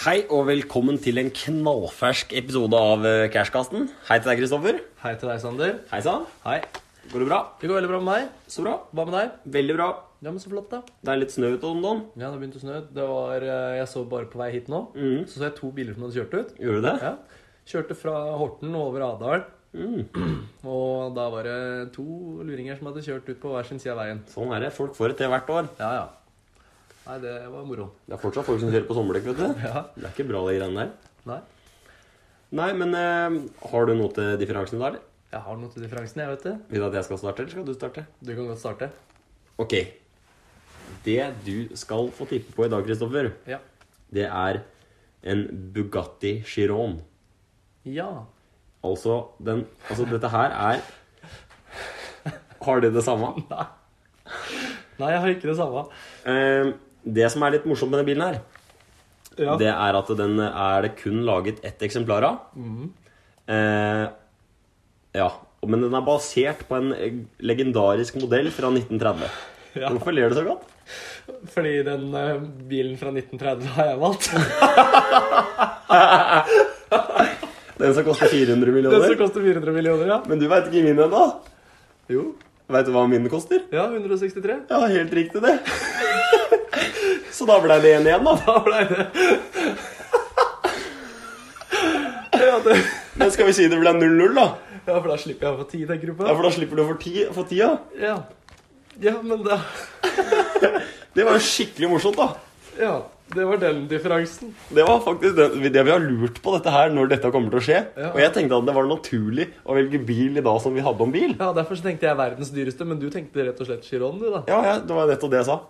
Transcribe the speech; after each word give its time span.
Hei 0.00 0.22
og 0.32 0.46
velkommen 0.48 0.96
til 1.02 1.18
en 1.20 1.28
knallfersk 1.34 2.30
episode 2.38 2.76
av 2.78 3.02
Cashcasten. 3.32 3.88
Cashkasten. 3.88 3.88
Hei 4.08 4.16
til 4.20 4.30
deg, 4.30 4.38
Kristoffer. 4.40 4.78
Hei 5.02 5.12
til 5.20 5.28
deg, 5.30 5.40
Sander. 5.42 5.74
Hei 5.90 6.00
sann. 6.04 6.24
Hei. 6.44 6.60
Går 7.10 7.24
det 7.24 7.26
bra? 7.28 7.40
Det 7.60 7.68
går 7.68 7.78
veldig 7.80 7.90
bra 7.90 7.98
med 8.00 8.08
meg. 8.08 8.30
Så 8.50 8.64
bra. 8.64 8.76
Hva 8.94 9.04
med 9.08 9.16
deg? 9.18 9.34
Veldig 9.58 9.76
bra. 9.76 9.88
Ja, 10.20 10.30
men 10.30 10.40
Så 10.40 10.52
flott, 10.52 10.70
da. 10.72 10.80
Det 11.04 11.12
er 11.12 11.20
litt 11.20 11.34
snø 11.34 11.52
ute 11.56 11.68
om 11.68 11.82
dagen. 11.84 12.02
Ja, 12.20 12.30
det 12.30 12.40
begynte 12.40 12.60
å 12.60 12.64
snø. 12.64 12.78
Det 12.96 13.06
var, 13.08 13.42
eh, 13.42 13.76
Jeg 13.80 13.88
så 13.88 14.04
bare 14.08 14.26
på 14.30 14.38
vei 14.40 14.50
hit 14.52 14.68
nå. 14.68 14.80
mm. 14.94 15.26
Så 15.28 15.38
så 15.40 15.44
jeg 15.48 15.56
to 15.56 15.70
biler 15.72 15.94
som 15.94 16.04
hadde 16.04 16.16
kjørt 16.20 16.34
ut. 16.38 16.56
Gjorde 16.58 16.80
du 16.80 16.86
det? 16.88 16.96
Ja. 17.02 17.14
Kjørte 17.66 17.96
fra 17.96 18.14
Horten 18.40 18.74
over 18.74 19.00
Adal. 19.04 19.44
Mm. 19.74 20.06
Og 20.64 21.14
da 21.14 21.28
var 21.30 21.44
det 21.44 21.92
to 21.92 22.02
luringer 22.42 22.76
som 22.78 22.88
hadde 22.88 23.04
kjørt 23.04 23.28
ut 23.28 23.40
på 23.40 23.52
hver 23.52 23.66
sin 23.66 23.78
side 23.78 23.92
av 23.92 23.98
veien. 24.00 24.24
Sånn 24.32 24.52
er 24.56 24.60
det. 24.60 24.72
Folk 24.72 24.94
får 24.96 25.08
det 25.12 25.16
til 25.18 25.28
hvert 25.30 25.48
år. 25.50 25.68
Ja, 25.78 25.92
ja. 25.92 26.06
Nei, 27.06 27.16
det 27.22 27.32
var 27.50 27.64
moro. 27.66 27.86
Det 28.06 28.14
er 28.16 28.20
fortsatt 28.22 28.46
folk 28.46 28.60
som 28.62 28.70
kjører 28.72 28.86
på 28.88 28.96
sommerdekk, 28.98 29.30
vet 29.32 29.40
du. 29.40 29.62
Ja. 29.68 29.84
Det 29.96 30.04
er 30.06 30.12
ikke 30.14 30.28
bra, 30.28 30.42
de 30.48 30.58
greiene 30.58 30.84
der. 30.84 30.90
Nei. 31.30 31.38
Nei, 32.60 32.68
men 32.76 32.94
eh, 32.98 33.38
har 33.72 33.86
du 33.88 33.94
noe 33.98 34.12
til 34.14 34.34
differansen 34.40 34.80
da, 34.82 34.90
eller? 34.92 35.06
Jeg 35.30 35.44
har 35.46 35.58
noe 35.60 35.70
til 35.70 35.84
differansen, 35.84 36.20
jeg, 36.24 36.32
vet 36.34 36.44
du. 36.48 36.52
Vil 36.72 36.82
du 36.82 36.86
at 36.88 36.96
jeg 36.98 37.06
skal 37.06 37.20
starte, 37.22 37.44
eller 37.44 37.54
skal 37.54 37.66
du 37.68 37.74
starte? 37.76 38.04
Du 38.20 38.32
kan 38.34 38.48
godt 38.50 38.62
starte. 38.62 38.88
Ok. 39.62 39.74
Det 41.06 41.18
du 41.46 41.54
skal 41.78 42.10
få 42.16 42.26
tippe 42.30 42.52
på 42.56 42.66
i 42.66 42.70
dag, 42.72 42.82
Kristoffer, 42.86 43.30
Ja. 43.48 43.60
det 44.12 44.26
er 44.26 44.60
en 45.30 45.44
Bugatti 45.74 46.40
Chiron. 46.48 46.98
Ja. 47.86 48.08
Altså, 48.84 49.20
den, 49.38 49.66
altså 49.88 50.06
dette 50.10 50.28
her 50.32 50.54
er 50.56 50.80
Har 52.60 52.80
de 52.84 52.90
det 52.92 53.02
samme? 53.06 53.30
Nei. 53.50 53.66
Nei, 55.00 55.10
jeg 55.14 55.20
har 55.22 55.30
ikke 55.32 55.48
det 55.48 55.56
samme. 55.56 55.86
Eh, 56.28 56.72
det 57.04 57.30
som 57.32 57.42
er 57.42 57.50
litt 57.56 57.66
morsomt 57.68 57.90
med 57.92 57.98
denne 58.00 58.10
bilen 58.10 58.26
her, 58.26 58.36
Ja. 59.38 59.56
det 59.56 59.68
er 59.72 59.94
at 59.96 60.08
den 60.18 60.40
er 60.40 60.82
det 60.82 60.96
kun 60.96 61.24
laget 61.24 61.64
ett 61.64 61.82
eksemplar 61.82 62.22
av. 62.26 62.36
Mm. 62.56 62.90
Eh, 63.48 64.06
ja, 65.14 65.30
men 65.66 65.80
den 65.80 65.94
er 65.94 66.00
basert 66.06 66.68
på 66.68 66.76
en 66.76 66.94
legendarisk 67.40 68.14
modell 68.20 68.50
fra 68.50 68.68
1930. 68.70 69.28
Ja. 69.74 69.88
Hvorfor 69.88 70.12
ler 70.12 70.28
du 70.28 70.34
så 70.34 70.44
godt? 70.44 70.62
Fordi 71.54 71.82
den 71.86 72.14
uh, 72.14 72.40
bilen 72.68 72.96
fra 72.98 73.08
1930 73.14 73.66
har 73.76 73.84
jeg 73.92 74.00
valgt. 74.00 74.30
Den 77.80 77.94
som 77.96 78.04
koster 78.04 78.28
400 78.28 78.72
millioner? 78.74 78.98
Den 78.98 79.06
som 79.08 79.16
koster 79.16 79.40
400 79.40 79.72
millioner, 79.72 80.06
ja. 80.10 80.18
Men 80.28 80.38
du 80.40 80.44
veit 80.50 80.66
ikke 80.68 80.82
min 80.84 80.98
ennå. 81.00 81.20
Jo. 82.12 82.24
Veit 82.70 82.86
du 82.86 82.92
hva 82.94 83.02
min 83.10 83.26
koster? 83.32 83.64
Ja, 83.74 83.88
163. 83.90 84.60
Ja, 84.70 84.78
helt 84.86 85.12
riktig, 85.16 85.42
det. 85.42 85.56
Så 87.36 87.46
da 87.48 87.56
ble 87.62 87.76
det 87.82 87.94
1 87.98 88.06
igjen, 88.06 88.26
da. 88.26 88.34
Da 88.46 88.58
ble 88.66 88.80
det 88.90 89.06
ja, 92.40 92.58
det 92.64 92.76
Men 93.20 93.30
skal 93.30 93.46
vi 93.50 93.52
si 93.56 93.66
det 93.68 93.78
ble 93.80 93.92
0-0, 93.96 94.34
da? 94.36 94.46
ja, 94.86 94.94
for 94.96 95.08
da 95.12 95.16
slipper 95.20 95.46
jeg 95.46 95.54
å 95.54 95.58
få 95.60 95.66
10 95.70 95.88
tenker 95.90 96.10
du 96.10 96.14
på? 96.18 96.24
Ja, 96.26 96.34
For 96.38 96.46
da 96.46 96.52
slipper 96.54 96.78
du 96.78 96.82
å 96.84 96.88
få 96.88 96.96
ti- 97.02 97.26
få 97.34 97.44
tida. 97.50 97.68
Ja. 98.00 98.14
ja, 99.02 99.12
men 99.22 99.42
da 99.44 99.58
Det 101.14 101.26
var 101.26 101.36
jo 101.36 101.42
skikkelig 101.44 101.90
morsomt, 101.90 102.16
da. 102.18 102.30
Ja, 102.80 102.94
det 103.34 103.44
var 103.46 103.58
den 103.60 103.82
differansen. 103.90 104.54
Det 104.74 104.84
var 104.88 105.02
faktisk 105.04 105.36
det, 105.36 105.70
det 105.74 105.82
vi 105.86 105.92
har 105.92 106.00
lurt 106.02 106.38
på 106.42 106.54
dette 106.56 106.72
her 106.74 106.92
når 106.94 107.10
dette 107.12 107.30
kommer 107.34 107.52
til 107.52 107.60
å 107.60 107.64
skje. 107.66 107.80
Ja. 107.94 108.08
Og 108.10 108.20
jeg 108.22 108.32
tenkte 108.34 108.56
at 108.56 108.70
det 108.70 108.76
var 108.76 108.88
naturlig 108.88 109.46
å 109.62 109.76
velge 109.76 110.00
bil 110.02 110.40
i 110.40 110.44
dag 110.46 110.62
som 110.64 110.74
vi 110.74 110.84
hadde 110.84 111.04
om 111.04 111.12
bil. 111.14 111.34
Ja, 111.36 111.50
Derfor 111.56 111.78
så 111.78 111.86
tenkte 111.86 112.08
jeg 112.08 112.18
verdens 112.18 112.50
dyreste, 112.54 112.86
men 112.88 112.98
du 113.02 113.06
tenkte 113.12 113.44
rett 113.46 113.60
og 113.60 113.68
slett 113.68 113.84
Chiron, 113.86 114.18
du, 114.18 114.30
da. 114.32 114.42
Ja, 114.50 114.58
ja, 114.66 114.74
det 114.82 114.96
var 114.96 115.10
nettopp 115.10 115.34
det 115.34 115.42
jeg 115.42 115.50
sa. 115.52 115.60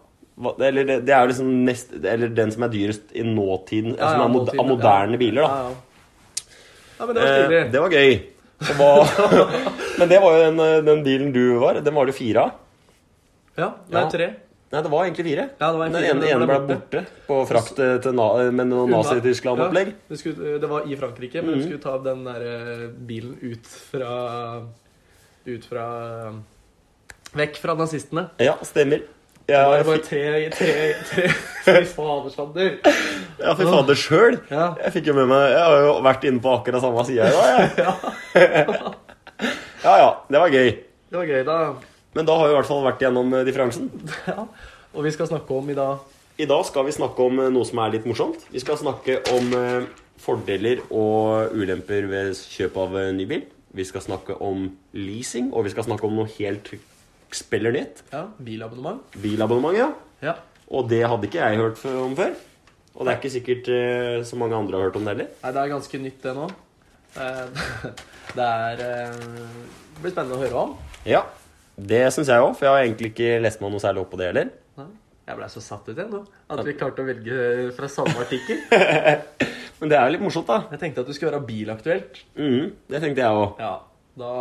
Eller 0.40 0.86
det, 0.88 0.98
det 1.04 1.12
er 1.12 1.26
liksom 1.28 1.48
nest, 1.66 1.90
Eller 2.00 2.30
den 2.32 2.52
som 2.54 2.64
er 2.64 2.70
dyrest 2.72 3.10
i 3.12 3.24
nåtiden. 3.26 3.96
Ja, 3.98 4.14
som 4.14 4.22
ja, 4.22 4.28
nåtiden, 4.32 4.60
av 4.62 4.70
moderne 4.70 5.18
ja. 5.18 5.20
biler, 5.20 5.42
da. 5.42 5.48
Ja, 5.50 5.64
ja. 5.66 6.46
ja 7.00 7.08
men 7.08 7.18
det 7.18 7.24
var 7.24 7.34
stilig. 7.34 7.58
Eh, 7.60 7.72
det 7.74 7.82
var 7.84 7.96
gøy. 7.98 8.20
Men 10.00 10.08
det 10.08 10.18
var 10.20 10.34
jo 10.36 10.40
den, 10.42 10.58
eh, 10.60 10.82
den 10.84 10.98
bilen 11.04 11.30
du 11.32 11.42
var. 11.60 11.78
Den 11.80 11.94
var 11.96 12.08
det 12.08 12.12
fire 12.12 12.42
av. 12.44 12.50
ja, 13.56 13.68
nei, 13.88 14.02
tre. 14.12 14.26
Nei, 14.70 14.82
det 14.86 14.90
var 14.92 15.06
egentlig 15.06 15.24
fire. 15.26 15.44
Ja, 15.58 15.68
det 15.72 15.78
var 15.80 15.88
den 15.90 16.04
ene, 16.06 16.26
ene 16.30 16.46
ble 16.46 16.58
ble 16.62 16.74
borte 16.76 17.00
på 17.26 17.38
frakt 17.50 17.80
eh, 17.82 17.96
til 18.04 18.14
na, 18.14 18.26
med 18.54 18.68
noe 18.70 18.84
Nazi-Tyskland-opplegg. 18.92 19.90
Ja, 20.06 20.18
det, 20.62 20.70
var 20.70 20.86
i 20.86 20.98
Frankrike, 21.00 21.42
men 21.42 21.56
mm. 21.56 21.58
du 21.58 21.64
skulle 21.64 21.82
ta 21.82 21.96
den 22.04 22.22
der 22.28 22.44
eh, 22.46 22.84
bilen 23.10 23.34
ut 23.42 23.66
fra 23.90 24.12
Ut 25.48 25.64
fra 25.64 25.86
Vekk 27.34 27.58
fra 27.62 27.74
nazistene. 27.78 28.28
Ja, 28.42 28.54
stemmer. 28.66 29.02
Det 29.50 29.58
var 29.58 29.84
bare 29.88 30.02
tre, 30.04 30.50
tre, 30.54 30.72
tre, 31.02 31.28
tre 31.64 31.80
Fy 31.80 31.84
fader, 31.90 32.30
Sander. 32.30 32.76
ja, 33.40 33.54
fy 33.58 33.66
fader 33.66 33.98
sjøl. 33.98 34.36
Ja. 34.50 34.68
Jeg 34.84 34.94
fikk 34.98 35.10
jo 35.10 35.16
med 35.16 35.26
meg 35.32 35.48
Jeg 35.50 35.64
har 35.64 35.86
jo 35.88 35.94
vært 36.06 36.26
inne 36.30 36.42
på 36.44 36.52
akkurat 36.54 36.84
samme 36.84 37.06
side 37.08 37.26
i 37.26 37.34
dag, 37.34 37.80
jeg. 37.80 38.90
Ja 39.86 39.94
ja, 39.96 40.10
det 40.28 40.42
var 40.44 40.52
gøy. 40.52 40.74
Det 41.10 41.18
var 41.18 41.30
gøy, 41.32 41.42
da. 41.48 41.58
Men 42.14 42.26
da 42.26 42.34
har 42.38 42.48
vi 42.48 42.54
i 42.54 42.58
hvert 42.58 42.68
fall 42.70 42.82
vært 42.84 43.02
gjennom 43.04 43.34
eh, 43.36 43.46
differansen. 43.46 43.90
Ja. 44.30 44.46
Og 44.90 45.04
vi 45.06 45.12
skal 45.14 45.28
snakke 45.30 45.54
om 45.54 45.68
i 45.70 45.76
dag 45.78 46.00
I 46.42 46.46
dag 46.50 46.64
skal 46.66 46.82
vi 46.88 46.94
snakke 46.96 47.22
om 47.22 47.38
eh, 47.38 47.50
noe 47.54 47.66
som 47.68 47.78
er 47.84 47.92
litt 47.94 48.08
morsomt. 48.10 48.42
Vi 48.50 48.62
skal 48.62 48.78
snakke 48.80 49.20
om 49.36 49.52
eh, 49.54 49.86
fordeler 50.20 50.82
og 50.90 51.54
ulemper 51.54 52.08
ved 52.10 52.34
kjøp 52.34 52.78
av 52.82 52.98
ny 53.14 53.26
bil. 53.30 53.46
Vi 53.70 53.86
skal 53.86 54.02
snakke 54.02 54.34
om 54.42 54.66
leasing, 54.98 55.52
og 55.54 55.68
vi 55.68 55.72
skal 55.72 55.86
snakke 55.86 56.08
om 56.08 56.16
noe 56.18 56.30
helt 56.34 56.72
spiller 57.30 57.70
nytt. 57.70 58.02
ja, 58.10 58.24
bilabonnement. 58.42 59.04
Bilabonnement, 59.22 59.78
ja. 59.78 59.92
Ja. 60.26 60.34
Og 60.66 60.88
det 60.90 61.04
hadde 61.06 61.28
ikke 61.30 61.38
jeg 61.38 61.60
hørt 61.62 61.84
om 61.86 62.16
før. 62.18 62.34
Og 62.96 63.06
det 63.06 63.12
er 63.12 63.20
ikke 63.20 63.32
sikkert 63.36 63.70
så 64.26 64.36
mange 64.36 64.58
andre 64.58 64.76
har 64.76 64.88
hørt 64.90 64.98
om 64.98 65.06
det 65.06 65.14
heller. 65.14 65.30
Nei, 65.44 65.52
det 65.54 65.62
er 65.62 65.70
ganske 65.70 66.00
nytt, 66.02 66.18
det 66.26 66.34
nå. 66.34 66.48
Det 68.36 68.44
er 68.46 68.82
Det 68.82 70.02
blir 70.02 70.12
spennende 70.12 70.36
å 70.36 70.42
høre 70.42 70.66
om. 70.66 70.74
Ja, 71.06 71.22
det 71.88 72.02
syns 72.14 72.28
jeg 72.28 72.42
òg, 72.42 72.52
for 72.58 72.66
jeg 72.66 72.74
har 72.74 72.86
egentlig 72.86 73.12
ikke 73.12 73.38
lest 73.44 73.62
meg 73.62 73.72
noe 73.72 73.82
særlig 73.82 74.02
opp 74.02 74.10
på 74.12 74.20
det 74.20 74.32
heller. 74.32 74.50
Jeg 75.30 75.38
ble 75.38 75.46
så 75.52 75.60
satt 75.62 75.86
ut 75.86 75.94
igjen 75.94 76.10
nå. 76.10 76.24
At 76.50 76.62
vi 76.66 76.72
klarte 76.74 77.04
å 77.04 77.06
velge 77.06 77.68
fra 77.76 77.88
samme 77.90 78.16
artikkel. 78.18 78.64
Men 79.80 79.92
det 79.92 79.96
er 79.96 80.08
jo 80.08 80.14
litt 80.16 80.24
morsomt, 80.24 80.48
da. 80.48 80.64
Jeg 80.74 80.82
tenkte 80.82 81.04
at 81.04 81.08
du 81.08 81.14
skulle 81.14 81.30
være 81.36 81.46
bilaktuelt. 81.46 82.18
Mm, 82.34 82.72
det 82.90 83.02
tenkte 83.04 83.22
jeg 83.22 83.38
òg. 83.44 83.62
Ja, 83.62 83.76
da 84.20 84.32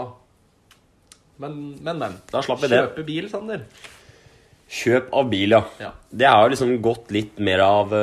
Men, 1.39 1.53
men, 1.79 2.01
men. 2.01 2.17
Da 2.27 2.41
slapp 2.43 2.59
vi 2.65 2.67
det. 2.73 2.81
Kjøpe 2.81 3.05
bil, 3.07 3.29
Sander. 3.31 3.61
Kjøp 4.79 5.13
av 5.15 5.29
bil, 5.31 5.55
ja. 5.55 5.61
Ja. 5.79 5.93
Det 6.11 6.27
har 6.27 6.41
jo 6.43 6.51
liksom 6.51 6.73
gått 6.83 7.13
litt 7.15 7.39
mer 7.39 7.63
av, 7.63 7.93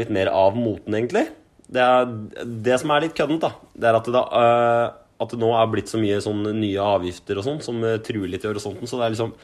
litt 0.00 0.14
mer 0.14 0.30
av 0.32 0.56
moten, 0.56 0.96
egentlig. 0.96 1.26
Det, 1.68 1.82
er, 1.84 2.46
det 2.64 2.78
som 2.80 2.94
er 2.94 3.04
litt 3.04 3.18
køddent, 3.18 3.44
da, 3.44 3.52
det 3.76 3.90
er 3.90 3.98
at 3.98 4.08
det, 4.08 4.14
da, 4.16 4.24
øh, 4.40 4.86
at 5.20 5.32
det 5.34 5.38
nå 5.42 5.50
er 5.54 5.66
blitt 5.72 5.90
så 5.92 6.00
mye 6.00 6.20
sånn 6.24 6.42
nye 6.56 6.80
avgifter 6.80 7.38
og 7.40 7.44
sånn 7.46 7.58
som 7.64 7.80
øh, 7.84 7.98
truer 8.04 8.30
litt 8.32 8.44
i 8.46 8.48
horisonten. 8.48 8.88
Så 8.88 8.96
det 9.00 9.06
er 9.08 9.14
liksom 9.16 9.34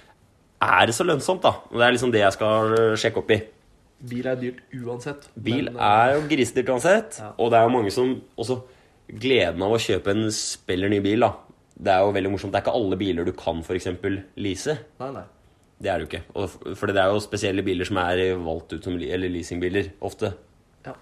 Er 0.66 0.86
det 0.88 0.94
så 0.96 1.04
lønnsomt, 1.04 1.42
da? 1.44 1.52
Det 1.68 1.84
er 1.84 1.92
liksom 1.92 2.12
det 2.14 2.22
jeg 2.22 2.32
skal 2.38 2.72
øh, 2.78 2.94
sjekke 2.96 3.20
opp 3.20 3.34
i. 3.36 3.40
Bil 4.08 4.26
er 4.28 4.38
dyrt 4.40 4.62
uansett. 4.76 5.28
Bil 5.36 5.70
men, 5.70 5.76
eh, 5.76 5.84
er 6.06 6.14
jo 6.16 6.24
grisedyrt 6.30 6.72
uansett, 6.72 7.18
Ja. 7.20 7.32
og 7.38 7.50
det 7.52 7.58
er 7.60 7.68
jo 7.68 7.74
mange 7.76 7.92
som 7.92 8.16
også 8.36 8.62
Gleden 9.06 9.62
av 9.62 9.70
å 9.70 9.78
kjøpe 9.78 10.10
en 10.10 10.24
spiller 10.34 10.90
ny 10.90 10.98
bil, 10.98 11.20
da. 11.22 11.28
Det 11.78 11.92
er 11.92 12.00
jo 12.02 12.10
veldig 12.16 12.30
morsomt. 12.32 12.50
Det 12.50 12.58
er 12.58 12.64
ikke 12.64 12.74
alle 12.74 12.96
biler 12.98 13.24
du 13.28 13.30
kan 13.38 13.60
f.eks. 13.62 13.86
lease. 14.34 14.74
Nei, 14.98 15.10
nei. 15.14 15.22
Det 15.78 15.92
er 15.92 16.00
det 16.00 16.06
jo 16.06 16.08
ikke. 16.10 16.22
Og 16.34 16.74
For 16.80 16.90
det 16.90 16.98
er 16.98 17.12
jo 17.12 17.20
spesielle 17.22 17.62
biler 17.62 17.86
som 17.86 18.00
er 18.02 18.22
valgt 18.42 18.72
ut 18.72 18.82
som 18.82 18.96
eller 18.96 19.30
leasingbiler, 19.30 19.92
ofte. 20.02 20.32
Ja. 20.88 20.96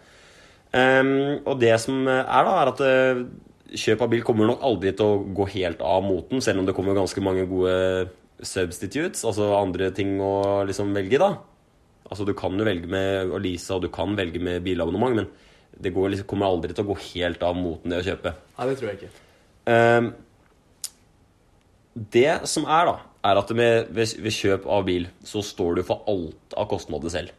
Um, 0.75 1.41
og 1.47 1.61
det 1.63 1.73
som 1.81 2.03
er, 2.11 2.27
da, 2.27 2.55
er 2.61 2.73
at 2.73 2.81
eh, 2.85 3.25
kjøp 3.79 4.05
av 4.05 4.13
bil 4.13 4.23
kommer 4.27 4.49
nok 4.49 4.63
aldri 4.67 4.93
til 4.97 5.07
å 5.07 5.23
gå 5.37 5.47
helt 5.55 5.83
av 5.85 6.05
moten, 6.05 6.43
selv 6.45 6.63
om 6.63 6.69
det 6.69 6.75
kommer 6.77 6.97
ganske 6.97 7.23
mange 7.25 7.47
gode 7.51 7.75
substitutes, 8.45 9.25
altså 9.27 9.53
andre 9.57 9.91
ting 9.95 10.17
å 10.23 10.65
liksom 10.69 10.95
velge, 10.97 11.21
da. 11.23 11.35
Altså 12.05 12.27
Du 12.29 12.35
kan 12.37 12.57
jo 12.59 12.67
velge 12.67 12.91
med 12.91 13.33
å 13.33 13.41
lease, 13.41 13.73
og 13.75 13.85
du 13.85 13.91
kan 13.93 14.17
velge 14.19 14.43
med 14.43 14.65
bilabonnement, 14.67 15.17
men 15.17 15.31
det 15.81 15.95
går, 15.95 16.13
liksom, 16.13 16.29
kommer 16.31 16.51
aldri 16.51 16.75
til 16.75 16.85
å 16.85 16.93
gå 16.93 16.99
helt 17.15 17.43
av 17.43 17.57
moten, 17.59 17.91
det 17.91 18.03
å 18.03 18.07
kjøpe. 18.07 18.35
Nei, 18.59 18.69
det 18.71 18.77
tror 18.79 18.91
jeg 18.91 19.01
ikke. 19.01 19.13
Um, 19.65 20.11
det 22.15 22.31
som 22.51 22.67
er, 22.67 22.91
da, 22.91 22.99
er 23.31 23.41
at 23.41 23.55
med, 23.57 23.91
ved, 23.95 24.15
ved 24.23 24.37
kjøp 24.37 24.69
av 24.71 24.85
bil 24.87 25.09
så 25.27 25.43
står 25.43 25.81
du 25.81 25.87
for 25.87 26.05
alt 26.11 26.57
av 26.59 26.69
kostnader 26.71 27.13
selv. 27.13 27.35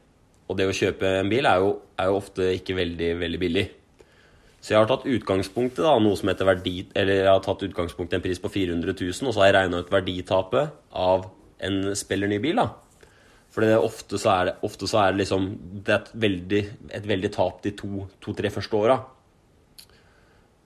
Og 0.50 0.58
det 0.60 0.68
å 0.70 0.76
kjøpe 0.76 1.10
en 1.22 1.32
bil 1.32 1.48
er 1.50 1.64
jo, 1.64 1.72
er 2.00 2.12
jo 2.12 2.20
ofte 2.20 2.52
ikke 2.58 2.78
veldig, 2.78 3.12
veldig 3.22 3.42
billig. 3.42 3.66
Så 4.66 4.74
jeg 4.74 4.82
har 4.82 4.88
tatt 4.90 5.04
utgangspunktet 5.06 5.84
da, 5.86 5.92
noe 6.02 6.18
som 6.18 6.32
heter 6.32 6.48
verdi, 6.50 6.88
eller 6.98 7.20
jeg 7.20 7.30
har 7.30 7.42
tatt 7.46 7.62
utgangspunkt 7.68 8.16
i 8.16 8.18
en 8.18 8.24
pris 8.24 8.40
på 8.42 8.50
400 8.50 8.96
000, 8.98 9.28
og 9.30 9.36
så 9.36 9.44
har 9.44 9.52
jeg 9.52 9.56
regna 9.60 9.82
ut 9.84 9.92
verditapet 9.94 10.72
av 10.98 11.28
en 11.68 11.92
spiller 11.94 12.32
ny 12.32 12.40
bil. 12.42 12.58
da. 12.58 12.72
For 13.54 13.76
ofte 13.78 14.18
så 14.18 14.32
er 14.34 14.50
det, 14.50 14.56
ofte 14.66 14.90
så 14.90 15.04
er 15.04 15.14
det 15.14 15.22
liksom 15.22 15.46
Det 15.86 15.94
er 15.94 16.02
et 16.02 16.10
veldig, 16.26 16.64
et 16.98 17.06
veldig 17.08 17.32
tap 17.38 17.62
de 17.64 17.76
to-tre 17.78 18.50
to, 18.50 18.56
første 18.58 18.82
åra. 18.82 18.98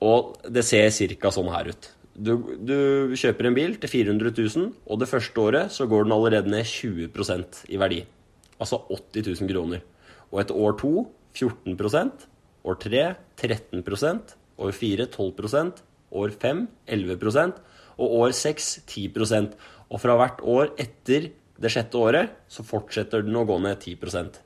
Og 0.07 0.31
det 0.47 0.63
ser 0.63 0.95
ca. 1.19 1.35
sånn 1.35 1.51
her 1.51 1.73
ut. 1.73 1.91
Du, 2.15 2.33
du 2.55 3.15
kjøper 3.19 3.51
en 3.51 3.59
bil 3.59 3.75
til 3.83 3.95
400 3.97 4.31
000, 4.31 4.73
og 4.87 5.03
det 5.03 5.11
første 5.11 5.43
året 5.43 5.75
så 5.75 5.91
går 5.91 6.07
den 6.07 6.15
allerede 6.15 6.55
ned 6.55 6.63
20% 6.63 7.65
i 7.67 7.83
verdi. 7.83 8.01
Altså 8.63 8.79
80 8.87 9.27
000 9.43 9.51
kroner. 9.51 9.83
Og 10.31 10.39
etter 10.39 10.55
år 10.55 10.79
to 10.79 11.09
14 11.35 11.75
år 12.65 12.79
3 12.79 13.15
13% 13.37 14.35
år 14.59 14.71
4 14.75 15.05
12% 15.07 15.81
år 16.11 16.29
5 16.41 16.67
11% 16.87 17.53
og 17.99 18.15
år 18.23 18.33
6 18.35 18.69
10% 18.87 19.53
Og 19.89 19.99
fra 20.01 20.15
hvert 20.19 20.41
år 20.45 20.73
etter 20.77 21.31
det 21.59 21.71
sjette 21.73 21.97
året 21.97 22.29
så 22.47 22.63
fortsetter 22.63 23.23
den 23.25 23.35
å 23.35 23.45
gå 23.45 23.57
ned 23.61 23.79
10 23.81 23.97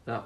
Ja. 0.07 0.21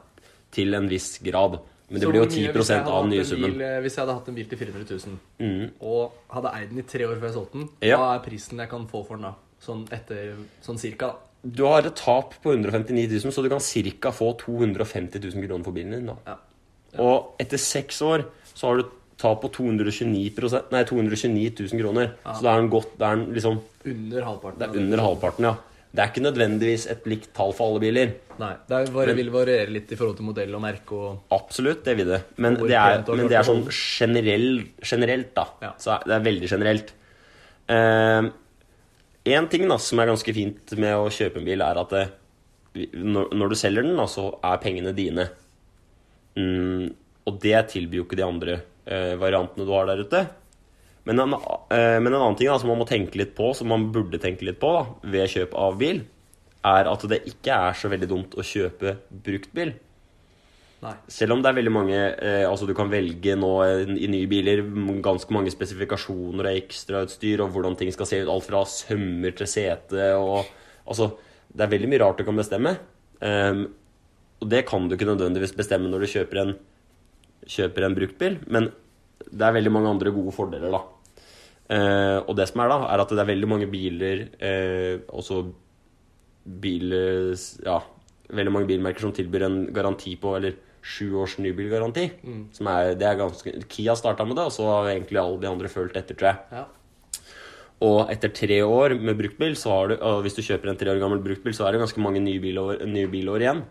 til 0.51 0.73
en 0.73 0.87
viss 0.87 1.17
grad. 1.19 1.59
Men 1.89 1.99
det 2.01 2.07
blir 2.09 2.19
jo 2.21 2.25
hvor 2.25 2.37
mye 2.37 2.53
hvis 2.53 2.69
jeg 2.69 2.79
10 2.79 2.83
hadde 2.83 2.91
av 2.93 3.03
den 3.03 3.09
nye 3.11 3.23
summen. 3.25 3.51
Bil, 3.51 3.61
eh, 3.61 3.79
hvis 3.81 3.95
jeg 3.95 4.05
hadde 4.05 4.13
hatt 4.19 4.27
en 4.29 4.35
bil 4.35 4.45
til 4.45 4.57
400 4.57 4.85
000, 5.07 5.19
Mm. 5.39 5.71
og 5.81 6.11
hadde 6.29 6.53
eid 6.53 6.69
den 6.69 6.79
i 6.79 6.81
tre 6.83 7.03
år 7.07 7.15
før 7.19 7.27
jeg 7.27 7.33
solgte 7.33 7.51
den, 7.53 7.69
Ja. 7.81 7.97
hva 7.97 8.15
er 8.15 8.29
prisen 8.29 8.57
jeg 8.59 8.69
kan 8.69 8.87
få 8.87 9.05
for 9.07 9.15
den 9.17 9.23
da? 9.23 9.33
Sånn 9.61 9.87
etter, 9.91 10.35
sånn 10.61 10.77
cirka 10.79 11.07
da. 11.07 11.15
Du 11.43 11.65
har 11.65 11.79
et 11.85 11.95
tap 11.95 12.33
på 12.43 12.51
159 12.53 13.09
000, 13.23 13.31
så 13.31 13.41
du 13.43 13.49
kan 13.49 13.59
ca. 13.59 14.11
få 14.11 14.37
250 14.37 15.19
000 15.19 15.47
kroner 15.47 15.63
for 15.63 15.71
bilen 15.73 15.91
din. 15.91 16.05
da. 16.05 16.15
Ja. 16.25 16.35
Og 17.03 17.41
etter 17.41 17.61
seks 17.61 18.01
år 18.05 18.25
så 18.53 18.69
har 18.69 18.81
du 18.81 18.91
tap 19.17 19.41
på 19.41 19.49
229, 19.53 20.59
nei, 20.73 20.83
229 20.85 21.71
000 21.73 21.81
kroner. 21.81 22.13
Så 22.25 22.45
da 22.45 22.53
er 22.53 22.63
en 22.63 22.69
godt, 22.73 22.93
det 22.99 23.07
er 23.07 23.23
liksom 23.39 23.57
Under 23.87 24.27
halvparten. 24.27 24.59
Det 24.59 24.67
er 24.67 24.83
under 24.83 25.03
halvparten, 25.05 25.49
ja. 25.49 25.55
Det 25.87 26.03
er 26.03 26.09
ikke 26.11 26.21
nødvendigvis 26.25 26.83
et 26.91 27.05
likt 27.09 27.29
tall 27.33 27.53
for 27.57 27.71
alle 27.71 27.81
biler. 27.81 28.09
Nei, 28.37 28.51
det 28.69 28.81
bare, 28.93 29.13
men, 29.13 29.17
vil 29.17 29.31
variere 29.33 29.71
litt 29.73 29.89
i 29.89 29.97
forhold 29.97 30.19
til 30.19 30.27
modell 30.27 30.51
og 30.53 30.61
merke 30.61 30.97
og 30.97 31.33
Absolutt, 31.33 31.79
det 31.87 31.95
vil 31.97 32.11
det. 32.11 32.19
Men 32.43 32.59
det 32.59 32.75
er, 32.77 32.99
men 33.07 33.31
det 33.31 33.39
er 33.39 33.47
sånn 33.47 33.63
generell, 33.71 34.59
generelt, 34.83 35.31
da. 35.37 35.47
Ja. 35.63 35.71
Så 35.81 35.97
det 36.05 36.13
er 36.19 36.27
veldig 36.27 36.51
generelt. 36.51 36.93
Én 39.27 39.49
ting 39.51 39.65
da, 39.67 39.79
som 39.81 40.03
er 40.03 40.11
ganske 40.11 40.35
fint 40.35 40.75
med 40.77 40.93
å 40.99 41.09
kjøpe 41.11 41.41
en 41.41 41.49
bil, 41.49 41.63
er 41.65 41.81
at 41.81 41.95
det, 41.95 42.05
når, 42.93 43.33
når 43.33 43.55
du 43.55 43.57
selger 43.57 43.87
den, 43.87 43.97
da, 43.97 44.05
så 44.11 44.29
er 44.37 44.61
pengene 44.63 44.93
dine. 44.95 45.29
Mm, 46.37 46.91
og 47.27 47.39
det 47.43 47.57
tilbyr 47.73 48.01
jo 48.01 48.05
ikke 48.05 48.19
de 48.19 48.27
andre 48.27 48.59
eh, 48.85 49.15
variantene 49.19 49.65
du 49.67 49.73
har 49.73 49.89
der 49.89 50.03
ute. 50.05 50.21
Men 51.07 51.23
en, 51.23 51.33
eh, 51.33 51.97
men 52.03 52.11
en 52.11 52.19
annen 52.19 52.37
ting 52.37 52.51
da, 52.51 52.59
som 52.59 52.71
man 52.71 52.81
må 52.81 52.87
tenke 52.87 53.19
litt 53.19 53.33
på, 53.37 53.53
som 53.57 53.71
man 53.71 53.89
burde 53.95 54.19
tenke 54.21 54.45
litt 54.47 54.59
på 54.61 54.71
da, 54.75 54.85
ved 55.07 55.33
kjøp 55.33 55.57
av 55.57 55.77
bil, 55.79 56.03
er 56.67 56.89
at 56.91 57.03
det 57.09 57.23
ikke 57.29 57.59
er 57.69 57.77
så 57.79 57.91
veldig 57.91 58.09
dumt 58.11 58.37
å 58.37 58.45
kjøpe 58.45 58.97
bruktbil. 59.09 59.73
Nei. 60.83 60.93
Selv 61.09 61.33
om 61.33 61.41
det 61.41 61.49
er 61.49 61.55
veldig 61.57 61.71
mange 61.73 61.95
eh, 61.97 62.43
Altså 62.45 62.67
du 62.69 62.75
kan 62.77 62.91
velge 62.91 63.33
nå 63.33 63.47
i 63.97 64.09
nye 64.13 64.27
biler 64.29 64.59
ganske 65.01 65.33
mange 65.33 65.49
spesifikasjoner 65.49 66.51
og 66.51 66.59
ekstrautstyr 66.59 67.41
og 67.41 67.55
hvordan 67.55 67.73
ting 67.79 67.89
skal 67.95 68.05
se 68.05 68.19
ut. 68.21 68.29
Alt 68.29 68.45
fra 68.45 68.61
sømmer 68.69 69.33
til 69.39 69.49
sete 69.49 70.11
og 70.21 70.45
Altså, 70.87 71.09
det 71.51 71.65
er 71.65 71.73
veldig 71.73 71.89
mye 71.91 71.99
rart 71.99 72.21
du 72.21 72.23
kan 72.23 72.37
bestemme. 72.39 72.77
Ehm, 73.19 73.65
og 74.41 74.51
det 74.51 74.65
kan 74.69 74.85
du 74.87 74.95
ikke 74.95 75.09
nødvendigvis 75.09 75.55
bestemme 75.57 75.89
når 75.89 76.03
du 76.03 76.11
kjøper 76.11 76.41
en, 76.43 76.53
kjøper 77.47 77.87
en 77.87 77.97
bruktbil, 77.97 78.37
men 78.47 78.69
det 79.27 79.43
er 79.43 79.55
veldig 79.55 79.73
mange 79.73 79.91
andre 79.95 80.13
gode 80.13 80.33
fordeler, 80.35 80.71
da. 80.73 80.83
Eh, 81.73 82.19
og 82.23 82.35
det 82.37 82.47
som 82.47 82.61
er, 82.63 82.71
da, 82.71 82.77
er 82.93 83.03
at 83.03 83.11
det 83.11 83.19
er 83.23 83.27
veldig 83.27 83.47
mange 83.51 83.65
biler 83.67 84.21
eh, 84.39 85.01
Også 85.11 85.41
biler 86.47 87.33
Ja, 87.65 87.81
veldig 88.31 88.53
mange 88.55 88.69
bilmerker 88.69 89.03
som 89.03 89.11
tilbyr 89.11 89.43
en 89.49 89.57
garanti 89.75 90.13
på 90.15 90.31
Eller 90.37 90.55
sju 90.87 91.17
års 91.19 91.35
nybilgaranti. 91.43 92.05
Som 92.55 92.69
er, 92.71 92.93
det 92.95 93.03
er 93.09 93.19
ganske 93.19 93.51
Kia 93.67 93.97
starta 93.99 94.23
med 94.23 94.37
det, 94.39 94.47
og 94.47 94.55
så 94.55 94.69
har 94.69 94.93
egentlig 94.93 95.19
alle 95.19 95.41
de 95.41 95.49
andre 95.49 95.67
fulgt 95.67 95.97
etter, 95.99 96.15
tror 96.15 96.29
jeg. 96.29 96.61
Ja. 96.61 96.63
Og 97.83 98.09
etter 98.13 98.31
tre 98.33 98.61
år 98.63 98.95
med 98.95 99.17
bruktbil, 99.19 99.57
så 99.59 99.73
har 99.75 99.91
du, 99.91 99.97
og 99.99 100.23
hvis 100.23 100.37
du 100.37 100.41
kjøper 100.45 100.71
en 100.71 100.79
tre 100.79 100.93
år 100.93 101.01
gammel 101.01 101.19
bruktbil, 101.25 101.53
så 101.53 101.67
er 101.67 101.75
det 101.75 101.83
ganske 101.83 102.01
mange 102.01 102.23
nye 102.23 102.39
bilår, 102.41 102.85
nye 102.87 103.09
bilår 103.11 103.43
igjen. 103.43 103.65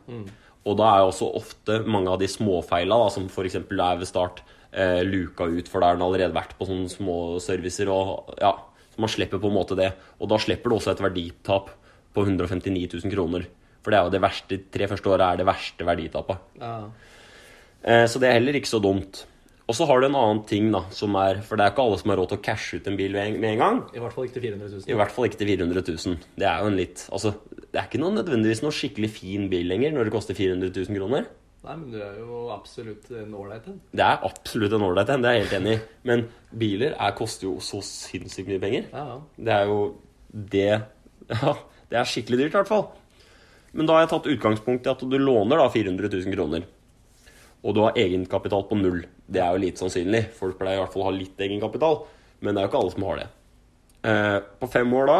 Og 0.66 0.76
da 0.80 0.88
er 0.96 1.06
også 1.06 1.28
ofte 1.38 1.80
mange 1.86 2.10
av 2.10 2.18
de 2.18 2.26
småfeila, 2.30 2.98
som 3.14 3.28
f.eks. 3.30 3.54
er 3.60 3.98
ved 4.00 4.06
start, 4.08 4.40
eh, 4.72 5.02
luka 5.06 5.46
ut, 5.46 5.68
for 5.70 5.80
da 5.80 5.92
har 5.92 5.98
den 5.98 6.06
allerede 6.06 6.34
vært 6.34 6.56
på 6.58 6.66
sånne 6.66 6.90
små 6.90 7.18
servicer. 7.40 7.88
og 7.88 8.34
ja, 8.40 8.52
Så 8.92 8.98
man 8.98 9.08
slipper 9.12 9.38
på 9.38 9.46
en 9.46 9.54
måte 9.54 9.76
det. 9.78 9.92
Og 10.20 10.28
da 10.28 10.36
slipper 10.42 10.70
du 10.70 10.76
også 10.76 10.90
et 10.90 11.04
verditap 11.04 11.70
på 12.14 12.24
159 12.26 12.88
000 13.04 13.12
kroner. 13.12 13.46
For 13.82 13.92
det 13.92 13.98
er 14.00 14.04
jo 14.08 14.10
det 14.16 14.22
verste, 14.24 14.58
tre 14.72 14.88
første 14.90 15.06
åra 15.12 15.32
er 15.32 15.36
det 15.36 15.46
verste 15.46 15.86
verditapet. 15.86 16.38
ja. 16.60 16.90
Eh, 17.84 18.06
Så 18.06 18.18
det 18.18 18.28
er 18.28 18.40
heller 18.40 18.54
ikke 18.58 18.66
så 18.72 18.82
dumt. 18.82 19.24
Og 19.66 19.74
så 19.74 19.86
har 19.88 19.98
du 20.00 20.06
en 20.06 20.14
annen 20.14 20.44
ting, 20.46 20.68
da, 20.70 20.84
som 20.94 21.16
er 21.18 21.40
For 21.42 21.58
det 21.58 21.64
er 21.66 21.72
ikke 21.72 21.82
alle 21.82 21.96
som 21.98 22.10
har 22.12 22.20
råd 22.20 22.28
til 22.30 22.38
å 22.38 22.42
cashe 22.46 22.76
ut 22.78 22.86
en 22.86 22.96
bil 22.96 23.16
med 23.16 23.42
en- 23.50 23.58
gang. 23.58 23.80
I 23.96 23.98
hvert 23.98 24.12
fall 24.14 24.24
ikke 24.28 24.36
til 24.38 24.44
400 24.44 24.68
000. 24.76 24.84
I 24.86 24.94
hvert 25.00 25.10
fall 25.16 25.26
ikke 25.26 25.38
til 25.40 25.48
400 25.50 25.82
000. 26.06 26.20
Det 26.38 26.46
er 26.46 26.60
jo 26.62 26.66
en 26.70 26.76
litt 26.78 27.02
Altså, 27.10 27.32
det 27.72 27.80
er 27.80 27.88
ikke 27.88 27.98
noe 28.04 28.14
nødvendigvis 28.14 28.62
noe 28.62 28.70
skikkelig 28.76 29.10
fin 29.10 29.48
bil 29.50 29.66
lenger 29.66 29.92
når 29.96 30.04
det 30.06 30.12
koster 30.14 30.38
400 30.38 30.70
000 30.70 31.00
kroner. 31.00 31.26
Nei, 31.66 31.74
men 31.80 31.90
du 31.90 31.98
er 31.98 32.14
jo 32.20 32.44
absolutt 32.54 33.08
en 33.10 33.32
ålreit 33.34 33.66
en. 33.66 33.80
Det 33.90 34.04
er 34.06 34.22
absolutt 34.22 34.72
en 34.76 34.84
ålreit 34.86 35.08
en, 35.10 35.22
det 35.24 35.30
er 35.32 35.34
jeg 35.40 35.46
helt 35.48 35.56
enig 35.58 35.72
i. 35.74 35.80
Men 36.06 36.22
biler 36.62 36.94
er, 36.94 37.16
koster 37.18 37.48
jo 37.48 37.56
så 37.58 37.80
sinnssykt 37.82 38.46
mye 38.52 38.62
penger. 38.62 38.86
Ja, 38.92 39.02
ja. 39.16 39.18
Det 39.48 39.56
er 39.56 39.66
jo 39.72 39.80
det 40.30 40.68
Ja, 41.42 41.56
det 41.90 41.98
er 41.98 42.06
skikkelig 42.06 42.38
dyrt, 42.44 42.54
i 42.54 42.58
hvert 42.60 42.70
fall. 42.70 42.86
Men 43.74 43.86
da 43.90 43.96
har 43.96 44.06
jeg 44.06 44.12
tatt 44.14 44.30
utgangspunkt 44.30 44.86
i 44.86 44.92
at 44.94 45.02
du 45.02 45.18
låner 45.18 45.58
da 45.58 45.66
400 45.74 46.06
000 46.22 46.36
kroner. 46.38 46.62
Og 47.66 47.74
du 47.74 47.82
har 47.82 47.98
egenkapital 47.98 48.68
på 48.68 48.78
null. 48.78 49.00
Det 49.26 49.42
er 49.42 49.54
jo 49.54 49.62
lite 49.64 49.82
sannsynlig. 49.82 50.28
Folk 50.38 50.58
pleier 50.60 50.78
i 50.78 50.84
hvert 50.84 50.94
fall 50.94 51.02
å 51.02 51.08
ha 51.08 51.16
litt 51.16 51.40
egenkapital. 51.42 52.04
Men 52.40 52.54
det 52.54 52.62
er 52.62 52.68
jo 52.68 52.70
ikke 52.70 52.84
alle 52.84 52.94
som 52.94 53.06
har 53.08 53.20
det. 53.20 53.26
Eh, 54.06 54.38
på 54.60 54.70
fem 54.70 54.94
år 54.94 55.10
da 55.10 55.18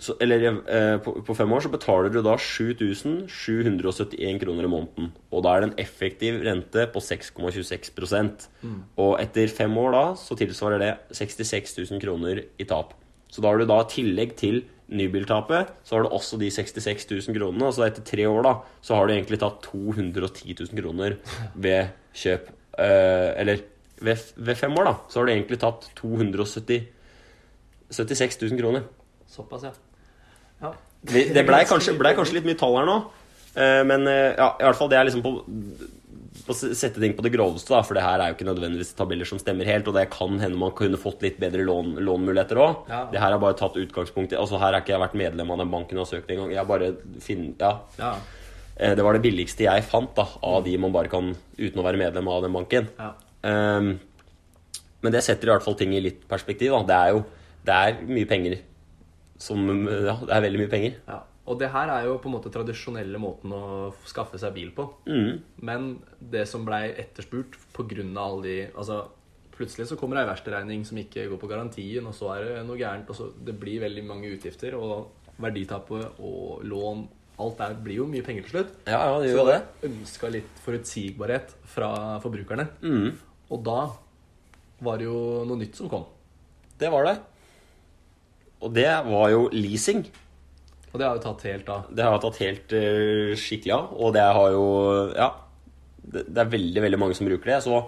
så, 0.00 0.14
Eller 0.22 0.46
eh, 0.48 0.96
på, 1.04 1.12
på 1.26 1.34
fem 1.36 1.50
år 1.52 1.60
så 1.66 1.70
betaler 1.72 2.08
du 2.08 2.22
da 2.24 2.32
7771 2.40 4.38
kroner 4.40 4.64
i 4.64 4.70
måneden. 4.72 5.10
Og 5.28 5.44
da 5.44 5.52
er 5.52 5.60
det 5.60 5.68
en 5.70 5.82
effektiv 5.82 6.40
rente 6.46 6.86
på 6.94 7.02
6,26% 7.04 8.46
Og 8.96 9.12
etter 9.20 9.52
fem 9.52 9.76
år 9.82 9.92
da 9.92 10.04
så 10.16 10.38
tilsvarer 10.40 10.80
det 10.80 10.92
66 11.20 11.76
000 11.82 12.00
kroner 12.00 12.46
i 12.56 12.64
tap. 12.64 12.96
Så 13.30 13.44
da 13.44 13.52
har 13.52 13.60
du 13.60 13.68
da 13.68 13.82
tillegg 13.92 14.32
til 14.40 14.62
nybiltapet, 14.90 15.68
så 15.86 15.96
har 15.96 16.02
du 16.04 16.08
også 16.16 16.34
de 16.40 16.48
66 16.50 17.06
000 17.10 17.36
kronene. 17.36 17.66
Altså 17.68 17.80
så 17.82 17.86
etter 17.88 18.02
tre 18.06 18.24
år 18.28 18.42
da, 18.46 18.52
så 18.82 18.94
har 18.98 19.04
du 19.06 19.12
egentlig 19.14 19.38
tatt 19.42 19.58
210 19.68 20.56
000 20.58 20.82
kroner 20.82 21.10
ved 21.54 21.82
kjøp. 22.18 22.44
Eh, 22.80 23.30
eller 23.42 23.56
ved, 24.00 24.16
ved 24.36 24.56
fem 24.58 24.74
år 24.80 24.84
da, 24.90 24.94
så 25.12 25.16
har 25.20 25.24
du 25.28 25.32
egentlig 25.34 25.58
tatt 25.62 25.80
276 26.00 28.42
000 28.42 28.60
kroner. 28.60 28.82
Såpass, 29.30 29.62
ja. 29.68 29.72
ja. 30.62 30.70
Det, 31.06 31.20
det 31.34 31.46
blei 31.48 31.62
kanskje, 31.68 31.94
ble 31.98 32.10
kanskje 32.18 32.34
litt 32.38 32.48
mye 32.48 32.58
tall 32.60 32.76
her 32.80 32.86
nå. 32.88 32.96
eh, 33.54 33.82
Men 33.88 34.00
eh, 34.10 34.32
ja, 34.36 34.48
i 34.58 34.64
hvert 34.66 34.78
fall 34.80 34.90
det 34.92 34.98
er 34.98 35.04
liksom 35.08 35.22
på 35.24 35.30
å 36.50 36.54
sette 36.54 37.00
ting 37.02 37.12
på 37.18 37.22
det 37.26 37.32
groveste, 37.34 37.72
da, 37.74 37.80
for 37.82 37.94
det 37.98 38.02
her 38.04 38.20
er 38.22 38.30
jo 38.30 38.36
ikke 38.36 38.46
nødvendigvis 38.46 38.92
tabeller 38.98 39.26
som 39.26 39.38
stemmer 39.42 39.66
helt, 39.66 39.88
og 39.90 39.96
det 39.98 40.04
kan 40.14 40.36
hende 40.38 40.58
man 40.58 40.70
kunne 40.78 40.98
fått 41.00 41.22
litt 41.26 41.40
bedre 41.42 41.64
lån, 41.66 41.96
lånmuligheter 42.06 42.60
òg. 42.62 42.84
Ja. 42.88 43.00
Det 43.10 43.18
her 43.22 43.34
er 43.34 43.42
bare 43.42 43.56
tatt 43.58 43.74
utgangspunkt 43.80 44.32
i 44.32 44.38
Altså 44.38 44.58
Her 44.62 44.72
har 44.72 44.80
ikke 44.84 44.94
jeg 44.94 45.02
vært 45.02 45.16
medlem 45.18 45.50
av 45.50 45.58
den 45.58 45.72
banken 45.72 45.98
og 45.98 46.06
har 46.06 46.12
søkt 46.12 46.30
engang. 46.30 46.52
Jeg 46.54 46.66
bare 46.70 46.92
finner 47.20 47.54
ja, 47.58 47.72
Ja. 47.98 48.12
eh, 48.76 48.94
Det 48.94 49.02
var 49.04 49.18
det 49.18 49.22
billigste 49.26 49.66
jeg 49.66 49.82
fant 49.90 50.14
da 50.14 50.28
av 50.42 50.62
de 50.64 50.76
man 50.78 50.92
bare 50.94 51.08
kan 51.10 51.34
uten 51.58 51.80
å 51.82 51.84
være 51.84 51.98
medlem 51.98 52.28
av 52.28 52.42
den 52.46 52.52
banken. 52.52 52.88
ja. 52.98 53.10
Um, 53.42 53.98
men 55.02 55.12
det 55.14 55.22
setter 55.24 55.48
i 55.48 55.50
hvert 55.54 55.64
fall 55.64 55.74
ting 55.80 55.94
i 55.96 56.00
litt 56.04 56.26
perspektiv. 56.28 56.70
Da. 56.72 56.82
Det 56.84 56.96
er 56.96 57.12
jo 57.14 57.24
det 57.64 57.72
er 57.74 58.00
mye 58.06 58.26
penger. 58.28 58.58
Som, 59.40 59.66
ja, 59.88 60.14
det 60.20 60.34
er 60.36 60.42
veldig 60.44 60.60
mye 60.60 60.68
penger. 60.70 60.94
ja. 61.08 61.20
Og 61.50 61.58
det 61.58 61.72
her 61.74 61.90
er 61.90 62.06
jo 62.06 62.18
på 62.22 62.30
en 62.30 62.36
måte 62.36 62.52
tradisjonelle 62.54 63.18
måten 63.18 63.52
å 63.54 63.62
skaffe 64.06 64.38
seg 64.38 64.54
bil 64.54 64.70
på. 64.76 64.86
Mm. 65.10 65.40
Men 65.66 65.88
det 66.32 66.44
som 66.46 66.66
blei 66.66 66.92
etterspurt 66.92 67.58
pga. 67.74 68.04
alle 68.22 68.42
de 68.44 68.58
Altså, 68.70 69.02
plutselig 69.50 69.88
så 69.90 69.96
kommer 69.98 70.16
det 70.16 70.24
ei 70.24 70.30
verkstedregning 70.30 70.84
som 70.86 71.00
ikke 71.00 71.26
går 71.28 71.40
på 71.40 71.50
garantien, 71.50 72.06
og 72.06 72.14
så 72.14 72.36
er 72.36 72.44
det 72.44 72.66
noe 72.68 72.78
gærent, 72.78 73.10
og 73.10 73.16
så 73.16 73.32
Det 73.34 73.58
blir 73.58 73.80
veldig 73.80 74.04
mange 74.06 74.30
utgifter, 74.30 74.74
og 74.78 75.10
verditapet 75.40 76.20
og 76.20 76.62
lån 76.62 77.08
Alt 77.40 77.56
der 77.56 77.74
blir 77.80 78.02
jo 78.02 78.06
mye 78.06 78.20
penger 78.20 78.44
til 78.44 78.52
slutt. 78.52 78.72
Ja, 78.84 78.98
ja, 79.00 79.16
det 79.16 79.30
gjør 79.30 79.38
så 79.38 79.44
det. 79.48 79.60
jeg 79.80 79.90
ønska 79.90 80.28
litt 80.28 80.58
forutsigbarhet 80.60 81.54
fra 81.72 81.90
forbrukerne. 82.20 82.66
Mm. 82.84 83.14
Og 83.48 83.62
da 83.64 83.78
var 84.84 85.00
det 85.00 85.06
jo 85.06 85.20
noe 85.48 85.56
nytt 85.56 85.78
som 85.80 85.88
kom. 85.88 86.04
Det 86.76 86.90
var 86.92 87.08
det. 87.08 87.14
Og 88.60 88.74
det 88.76 88.90
var 89.08 89.30
jo 89.32 89.46
leasing. 89.56 90.04
Og 90.92 90.98
det 90.98 91.06
har 91.06 91.16
jo 91.18 91.22
tatt 91.22 91.42
helt 91.46 91.68
av. 91.70 91.86
Det 91.94 92.02
har 92.06 92.18
tatt 92.22 92.38
helt 92.42 92.72
uh, 92.74 93.32
skikkelig 93.38 93.74
av. 93.76 93.92
Og 94.02 94.12
det 94.16 94.24
har 94.26 94.50
jo 94.56 94.64
Ja. 95.16 95.30
Det, 96.10 96.24
det 96.26 96.40
er 96.42 96.48
veldig, 96.50 96.80
veldig 96.82 96.98
mange 96.98 97.14
som 97.14 97.28
bruker 97.28 97.52
det. 97.52 97.58
Så 97.62 97.84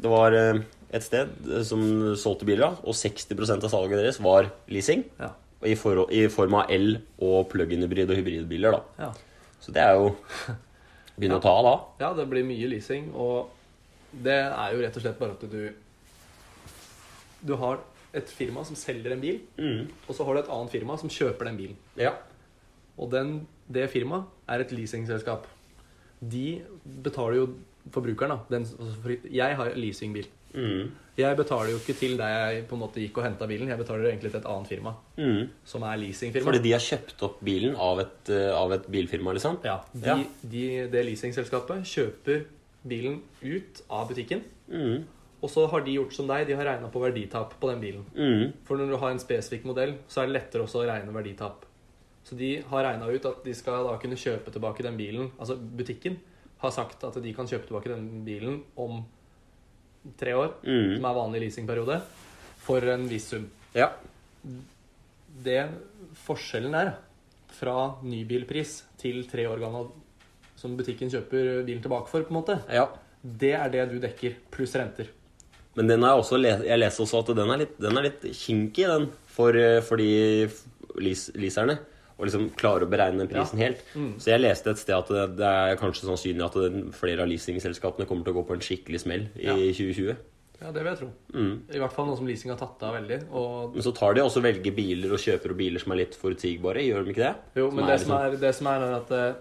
det 0.00 0.10
var 0.10 0.34
uh, 0.34 0.58
et 0.90 1.04
sted 1.06 1.28
eh, 1.46 1.62
som 1.62 1.82
solgte 2.18 2.46
biler, 2.48 2.72
og 2.82 2.96
60% 2.98 3.62
av 3.68 3.70
salget 3.70 4.00
deres 4.00 4.18
var 4.24 4.48
leasing. 4.72 5.04
Ja. 5.20 5.28
I, 5.62 5.74
for, 5.78 6.06
I 6.10 6.24
form 6.32 6.56
av 6.58 6.70
el- 6.72 6.98
og 7.22 7.44
plug-in-hybrid 7.52 8.10
og 8.10 8.16
hybridbiler. 8.18 8.74
da. 8.74 9.04
ja. 9.04 9.12
Så 9.60 9.70
det 9.76 9.82
er 9.84 9.94
jo 10.00 10.14
Begynne 11.20 11.36
å 11.36 11.42
ta 11.44 11.52
av 11.52 11.66
da. 11.66 11.74
Ja, 12.00 12.10
det 12.16 12.24
blir 12.32 12.46
mye 12.48 12.66
leasing, 12.72 13.10
og 13.12 13.50
det 14.24 14.38
er 14.48 14.72
jo 14.74 14.80
rett 14.82 14.96
og 14.96 15.04
slett 15.04 15.18
bare 15.20 15.36
at 15.36 15.42
du 15.52 15.60
Du 17.46 17.54
har 17.60 17.78
et 18.16 18.26
firma 18.34 18.64
som 18.66 18.74
selger 18.74 19.12
en 19.14 19.20
bil, 19.22 19.38
Mm. 19.60 19.84
og 20.08 20.16
så 20.16 20.24
har 20.26 20.34
du 20.34 20.40
et 20.40 20.48
annet 20.50 20.72
firma 20.72 20.96
som 20.98 21.08
kjøper 21.12 21.46
den 21.46 21.56
bilen. 21.60 21.76
Ja. 22.00 22.14
Og 23.00 23.10
den, 23.12 23.46
det 23.72 23.88
firmaet 23.92 24.24
er 24.50 24.60
et 24.64 24.72
leasingselskap. 24.76 25.46
De 26.20 26.60
betaler 27.04 27.38
jo 27.40 27.46
forbrukeren, 27.90 28.34
da 28.36 28.56
den, 28.58 28.66
altså, 28.66 29.16
Jeg 29.32 29.56
har 29.56 29.70
leasingbil. 29.74 30.26
Mm. 30.52 30.90
Jeg 31.16 31.36
betaler 31.38 31.70
jo 31.70 31.78
ikke 31.78 31.94
til 31.96 32.16
der 32.18 32.28
jeg 32.50 32.64
på 32.68 32.74
en 32.76 32.80
måte 32.82 33.00
gikk 33.00 33.18
og 33.20 33.24
henta 33.24 33.46
bilen. 33.48 33.68
Jeg 33.70 33.78
betaler 33.78 34.08
egentlig 34.10 34.32
til 34.32 34.40
et 34.40 34.48
annet 34.50 34.68
firma, 34.68 34.92
Mm. 35.16 35.48
som 35.64 35.82
er 35.82 35.96
leasingfirma. 35.96 36.44
Fordi 36.50 36.62
de 36.62 36.72
har 36.72 36.80
kjøpt 36.80 37.22
opp 37.22 37.40
bilen 37.44 37.76
av 37.76 38.00
et, 38.00 38.30
eh, 38.30 38.50
av 38.56 38.72
et 38.72 38.86
bilfirma, 38.90 39.32
liksom? 39.32 39.58
Ja, 39.64 39.80
de, 39.94 40.06
Ja. 40.06 40.16
De, 40.42 40.88
det 40.88 41.04
leasingselskapet 41.06 41.84
kjøper 41.84 42.44
bilen 42.86 43.20
ut 43.42 43.82
av 43.90 44.08
butikken. 44.08 44.42
Mm. 44.68 45.04
Og 45.42 45.48
så 45.48 45.66
har 45.70 45.80
de 45.80 45.94
gjort 45.96 46.12
som 46.12 46.26
deg, 46.26 46.46
de 46.48 46.54
har 46.56 46.64
regna 46.64 46.88
på 46.88 47.00
verditap 47.00 47.54
på 47.60 47.70
den 47.70 47.80
bilen. 47.80 48.04
Mm. 48.14 48.52
For 48.64 48.76
når 48.76 48.90
du 48.90 48.96
har 48.96 49.10
en 49.10 49.18
spesifikk 49.18 49.64
modell, 49.64 49.94
så 50.08 50.22
er 50.22 50.26
det 50.26 50.34
lettere 50.42 50.62
også 50.66 50.82
å 50.84 50.88
regne 50.88 51.12
verditap. 51.14 51.64
Så 52.30 52.36
de 52.38 52.60
har 52.70 52.84
regna 52.86 53.08
ut 53.10 53.24
at 53.26 53.40
de 53.44 53.52
skal 53.58 53.82
da 53.88 53.96
kunne 53.98 54.14
kjøpe 54.20 54.52
tilbake 54.54 54.84
den 54.86 54.94
bilen 54.96 55.32
Altså 55.40 55.56
butikken 55.58 56.20
har 56.62 56.70
sagt 56.70 57.02
at 57.08 57.16
de 57.24 57.32
kan 57.34 57.48
kjøpe 57.50 57.66
tilbake 57.66 57.90
den 57.90 58.04
bilen 58.26 58.60
om 58.78 59.00
tre 60.20 60.32
år, 60.36 60.52
Mm. 60.62 60.96
som 60.96 61.04
er 61.10 61.16
vanlig 61.16 61.40
leasingperiode, 61.42 62.00
for 62.62 62.80
en 62.88 63.06
viss 63.08 63.26
sum. 63.32 63.48
Ja. 63.74 63.90
Det 65.44 65.68
forskjellen 66.26 66.74
er 66.76 66.92
fra 67.56 67.96
nybilpris 68.04 68.82
til 69.00 69.24
tre 69.28 69.44
år 69.50 69.60
gammel 69.60 69.90
som 70.60 70.76
butikken 70.76 71.10
kjøper 71.12 71.64
bilen 71.66 71.82
tilbake 71.84 72.08
for, 72.12 72.22
på 72.24 72.32
en 72.34 72.38
måte, 72.40 72.58
ja. 72.72 72.86
det 73.24 73.52
er 73.56 73.68
det 73.72 73.86
du 73.90 73.98
dekker, 74.02 74.36
pluss 74.52 74.74
renter. 74.76 75.08
Men 75.76 75.86
den 75.88 76.04
er 76.04 76.16
også, 76.18 76.36
jeg 76.42 76.78
leser 76.80 77.04
også 77.04 77.20
at 77.22 77.34
den 77.36 77.50
er 77.54 77.62
litt, 77.62 77.76
den 77.80 77.96
er 77.96 78.02
litt 78.08 78.24
kinky, 78.36 78.84
den, 78.90 79.08
for, 79.30 79.56
eh, 79.56 79.80
for 79.86 79.96
de 80.00 80.48
leas- 81.00 81.30
leaserne. 81.36 81.78
Å 82.20 82.26
liksom 82.28 82.50
klare 82.60 82.84
å 82.84 82.90
beregne 82.92 83.22
den 83.24 83.28
prisen 83.32 83.58
helt. 83.58 83.80
Mm. 83.96 84.10
Så 84.20 84.28
jeg 84.34 84.42
leste 84.42 84.70
et 84.74 84.78
sted 84.82 84.94
at 84.94 85.08
det, 85.08 85.22
det 85.38 85.46
er 85.48 85.78
kanskje 85.80 86.04
sannsynlig 86.04 86.44
at 86.44 86.58
det, 86.60 86.82
flere 86.92 87.22
av 87.24 87.30
leasingselskapene 87.32 88.04
kommer 88.06 88.24
til 88.26 88.34
å 88.34 88.42
gå 88.42 88.46
på 88.50 88.58
en 88.58 88.60
skikkelig 88.66 89.00
smell 89.00 89.24
i 89.40 89.46
Ja. 89.48 89.54
2020. 89.56 90.16
Ja, 90.60 90.68
det 90.76 90.82
vil 90.84 90.90
jeg 90.92 90.98
tro. 91.00 91.06
Mm. 91.32 91.52
I 91.72 91.78
hvert 91.80 91.92
fall 91.96 92.06
nå 92.10 92.16
som 92.18 92.26
leasing 92.28 92.50
har 92.52 92.58
tatt 92.60 92.82
av 92.84 92.92
veldig. 92.98 93.22
Og 93.32 93.72
Men 93.78 93.82
så 93.86 93.94
tar 93.96 94.12
de 94.12 94.20
også 94.20 94.42
velge 94.44 94.74
biler 94.76 95.14
og 95.16 95.22
kjøper 95.22 95.54
biler 95.56 95.80
som 95.80 95.92
er 95.92 96.02
litt 96.02 96.18
forutsigbare, 96.20 96.82
gjør 96.84 97.06
de 97.06 97.14
ikke 97.14 97.24
det? 97.24 97.34
Jo, 97.56 97.70
men 97.70 97.86
det 97.88 97.96
som 98.02 98.10
liksom- 98.12 98.26
er, 98.26 98.36
det 98.36 98.54
som 98.54 98.66
er, 98.68 98.84
er 98.84 98.96
at 98.98 99.10
uh, 99.10 99.34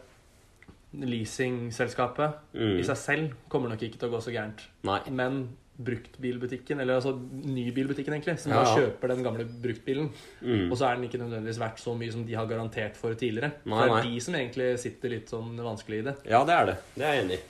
leasingselskapet 0.96 2.34
Mm. 2.56 2.80
i 2.80 2.84
seg 2.84 2.98
selv 2.98 3.34
kommer 3.50 3.70
nok 3.70 3.82
ikke 3.84 4.00
til 4.00 4.10
å 4.10 4.14
gå 4.16 4.22
så 4.24 4.32
gærent. 4.32 4.64
Nei. 4.84 5.02
Men 5.12 5.50
bruktbilbutikken, 5.80 6.80
eller 6.84 7.00
altså 7.00 7.14
nybilbutikken 7.16 8.14
egentlig, 8.18 8.38
som 8.40 8.52
Ja, 8.52 8.64
da 8.64 8.74
kjøper 8.76 9.08
den 9.14 9.24
gamle 9.24 9.46
bruktbilen, 9.46 10.10
Mm. 10.42 10.72
og 10.72 10.78
så 10.78 10.90
er 10.90 10.96
den 10.96 11.06
ikke 11.10 11.20
nødvendigvis 11.22 11.60
verdt 11.60 11.80
så 11.80 11.96
mye 11.98 12.12
som 12.12 12.26
de 12.26 12.34
har 12.36 12.46
garantert 12.48 12.98
for 12.98 13.14
tidligere. 13.14 13.52
Nei, 13.66 13.88
det 13.88 13.98
er 13.98 14.10
de 14.12 14.20
som 14.20 14.34
egentlig 14.36 14.80
sitter 14.80 15.10
litt 15.10 15.28
sånn 15.30 15.56
vanskelig 15.58 16.00
i 16.00 16.02
det. 16.10 16.16
Ja, 16.30 16.44
det 16.44 16.54
er 16.54 16.66
det. 16.66 16.78
Det 16.96 17.06
er 17.06 17.14
jeg 17.14 17.26
enig 17.26 17.40
i. 17.40 17.42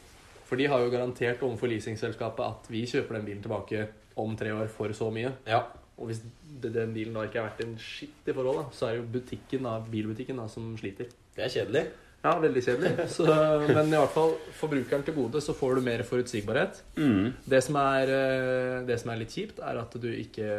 For 0.46 0.56
de 0.58 0.66
har 0.66 0.80
jo 0.80 0.90
garantert 0.90 1.40
overfor 1.42 1.68
leasingselskapet 1.70 2.40
at 2.46 2.70
vi 2.70 2.86
kjøper 2.86 3.14
den 3.20 3.26
bilen 3.26 3.42
tilbake 3.44 3.88
om 4.18 4.36
tre 4.36 4.50
år 4.52 4.68
for 4.70 4.90
så 4.90 5.12
mye. 5.14 5.32
Ja. 5.46 5.64
Og 6.00 6.08
hvis 6.08 6.22
den 6.62 6.94
bilen 6.94 7.14
da 7.14 7.26
ikke 7.28 7.40
er 7.42 7.50
verdt 7.50 7.62
en 7.66 7.76
skitt 7.78 8.28
i 8.28 8.34
forhold, 8.34 8.56
da, 8.56 8.70
så 8.72 8.88
er 8.88 8.92
det 8.96 9.02
jo 9.02 9.20
butikken 9.20 9.64
da, 9.64 9.80
bilbutikken 9.80 10.38
da, 10.38 10.48
som 10.48 10.76
sliter. 10.78 11.10
Det 11.36 11.44
er 11.46 11.50
kjedelig. 11.66 11.88
Ja, 12.20 12.34
veldig 12.42 12.62
kjedelig. 12.64 13.08
Så, 13.16 13.26
men 13.70 13.94
i 13.94 13.96
hvert 13.96 14.14
fall 14.14 14.34
forbrukeren 14.60 15.06
til 15.08 15.16
gode, 15.16 15.42
så 15.44 15.56
får 15.56 15.80
du 15.80 15.86
mer 15.86 16.04
forutsigbarhet. 16.08 16.82
Mm. 17.00 17.32
Det 17.48 17.62
som 17.64 17.80
er, 17.80 18.12
eh, 18.12 18.76
det 18.88 19.00
som 19.00 19.14
er 19.14 19.22
litt 19.22 19.36
kjipt, 19.36 19.62
er 19.64 19.80
at 19.80 19.96
du 19.96 20.10
ikke 20.12 20.50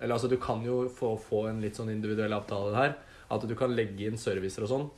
Eller 0.00 0.16
altså, 0.16 0.28
du 0.28 0.36
kan 0.42 0.64
jo 0.66 0.88
få, 0.90 1.14
få 1.22 1.46
en 1.48 1.60
litt 1.62 1.78
sånn 1.78 1.92
individuell 1.92 2.34
avtale 2.34 2.74
her. 2.74 2.96
At 3.32 3.46
du 3.48 3.54
kan 3.56 3.72
legge 3.72 4.08
inn 4.08 4.18
servicer 4.20 4.66
og 4.66 4.72
sånn 4.72 4.88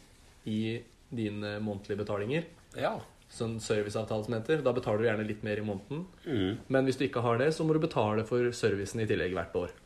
i 0.48 0.80
dine 1.14 1.58
månedlige 1.62 2.00
betalinger. 2.00 2.48
Ja. 2.80 2.96
Sånn 3.30 3.58
serviceavtale 3.62 4.26
som 4.26 4.34
heter. 4.38 4.64
Da 4.64 4.72
betaler 4.74 5.04
du 5.04 5.08
gjerne 5.10 5.26
litt 5.28 5.44
mer 5.46 5.60
i 5.60 5.66
måneden. 5.66 6.06
Mm. 6.24 6.64
Men 6.72 6.88
hvis 6.88 6.98
du 6.98 7.04
ikke 7.06 7.22
har 7.22 7.38
det, 7.38 7.52
så 7.54 7.66
må 7.66 7.76
du 7.76 7.82
betale 7.84 8.24
for 8.26 8.48
servicen 8.56 9.04
i 9.04 9.08
tillegg 9.10 9.36
hvert 9.36 9.60
år. 9.60 9.76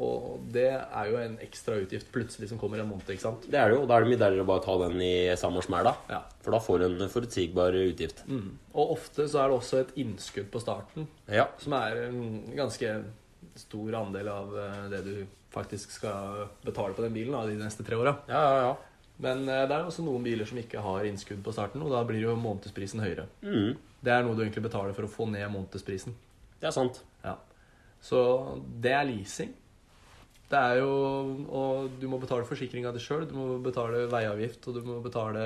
Og 0.00 0.46
det 0.54 0.68
er 0.72 1.08
jo 1.10 1.18
en 1.20 1.34
ekstra 1.44 1.74
utgift 1.82 2.08
plutselig 2.14 2.48
som 2.48 2.58
kommer 2.60 2.80
en 2.80 2.88
måned, 2.88 3.04
ikke 3.12 3.20
sant? 3.20 3.42
Det 3.52 3.58
er 3.60 3.68
det 3.68 3.76
jo. 3.76 3.82
og 3.82 3.88
Da 3.90 3.98
er 3.98 4.06
det 4.06 4.12
mye 4.14 4.20
deiligere 4.22 4.46
å 4.46 4.48
bare 4.48 4.64
ta 4.64 4.76
den 4.80 5.02
i 5.04 5.12
samme 5.36 5.60
smell, 5.66 5.84
da. 5.90 5.92
Ja. 6.08 6.20
For 6.40 6.56
da 6.56 6.60
får 6.64 6.80
du 6.80 6.86
en 6.88 7.12
forutsigbar 7.12 7.76
utgift. 7.82 8.22
Mm. 8.30 8.54
Og 8.72 8.94
ofte 8.96 9.26
så 9.28 9.42
er 9.42 9.50
det 9.52 9.58
også 9.58 9.82
et 9.82 9.92
innskudd 10.00 10.48
på 10.54 10.62
starten 10.64 11.08
Ja. 11.28 11.48
som 11.60 11.76
er 11.76 12.06
en 12.06 12.22
ganske 12.56 12.94
stor 13.60 13.98
andel 14.00 14.28
av 14.32 14.56
eh, 14.56 14.88
det 14.94 15.02
du 15.04 15.14
faktisk 15.52 15.90
skal 15.92 16.46
betale 16.64 16.94
på 16.96 17.02
den 17.04 17.12
bilen 17.12 17.34
da, 17.36 17.44
de 17.44 17.58
neste 17.60 17.84
tre 17.84 17.98
åra. 18.00 18.16
Ja, 18.30 18.40
ja, 18.40 18.64
ja. 18.70 18.74
Men 19.20 19.44
eh, 19.48 19.66
det 19.68 19.76
er 19.76 19.84
også 19.84 20.04
noen 20.06 20.24
biler 20.24 20.48
som 20.48 20.56
ikke 20.62 20.80
har 20.80 21.04
innskudd 21.04 21.44
på 21.44 21.52
starten, 21.52 21.82
og 21.84 21.92
da 21.92 22.00
blir 22.08 22.22
jo 22.24 22.36
månedsprisen 22.40 23.02
høyere. 23.04 23.28
Mm. 23.44 23.74
Det 24.00 24.12
er 24.16 24.24
noe 24.24 24.32
du 24.38 24.46
egentlig 24.46 24.64
betaler 24.64 24.96
for 24.96 25.04
å 25.04 25.12
få 25.12 25.28
ned 25.28 25.44
månedsprisen. 25.52 26.16
Det 26.56 26.70
er 26.70 26.76
sant. 26.76 27.02
Ja. 27.24 27.36
Så 28.00 28.20
det 28.80 28.94
er 28.96 29.04
leasing. 29.10 29.52
Det 30.50 30.58
er 30.58 30.80
jo 30.80 30.90
Og 31.46 31.92
du 32.00 32.08
må 32.10 32.18
betale 32.22 32.46
forsikringa 32.48 32.90
di 32.94 33.02
sjøl, 33.02 33.26
du 33.28 33.36
må 33.36 33.58
betale 33.62 34.06
veiavgift, 34.10 34.66
og 34.66 34.78
du 34.78 34.86
må 34.86 34.98
betale 35.04 35.44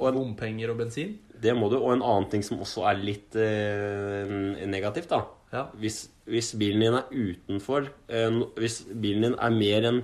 bompenger 0.00 0.72
og 0.72 0.78
bensin. 0.80 1.18
Det 1.40 1.52
må 1.56 1.68
du. 1.68 1.76
Og 1.80 1.92
en 1.92 2.04
annen 2.04 2.28
ting 2.32 2.44
som 2.46 2.60
også 2.62 2.86
er 2.88 3.02
litt 3.02 3.36
eh, 3.36 4.64
negativt, 4.70 5.10
da. 5.12 5.24
Ja. 5.52 5.66
Hvis, 5.82 6.04
hvis 6.30 6.52
bilen 6.56 6.84
din 6.84 6.94
er 6.94 7.08
utenfor 7.10 7.88
eh, 8.06 8.36
Hvis 8.54 8.84
bilen 8.86 9.24
din 9.26 9.32
er 9.34 9.50
mer 9.50 9.86
enn 9.88 9.96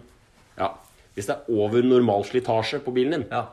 Ja, 0.59 0.73
hvis 1.15 1.29
det 1.29 1.37
er 1.37 1.53
over 1.55 1.87
normal 1.87 2.27
slitasje 2.27 2.81
på 2.83 2.91
bilen 2.97 3.15
din 3.15 3.27
ja. 3.31 3.45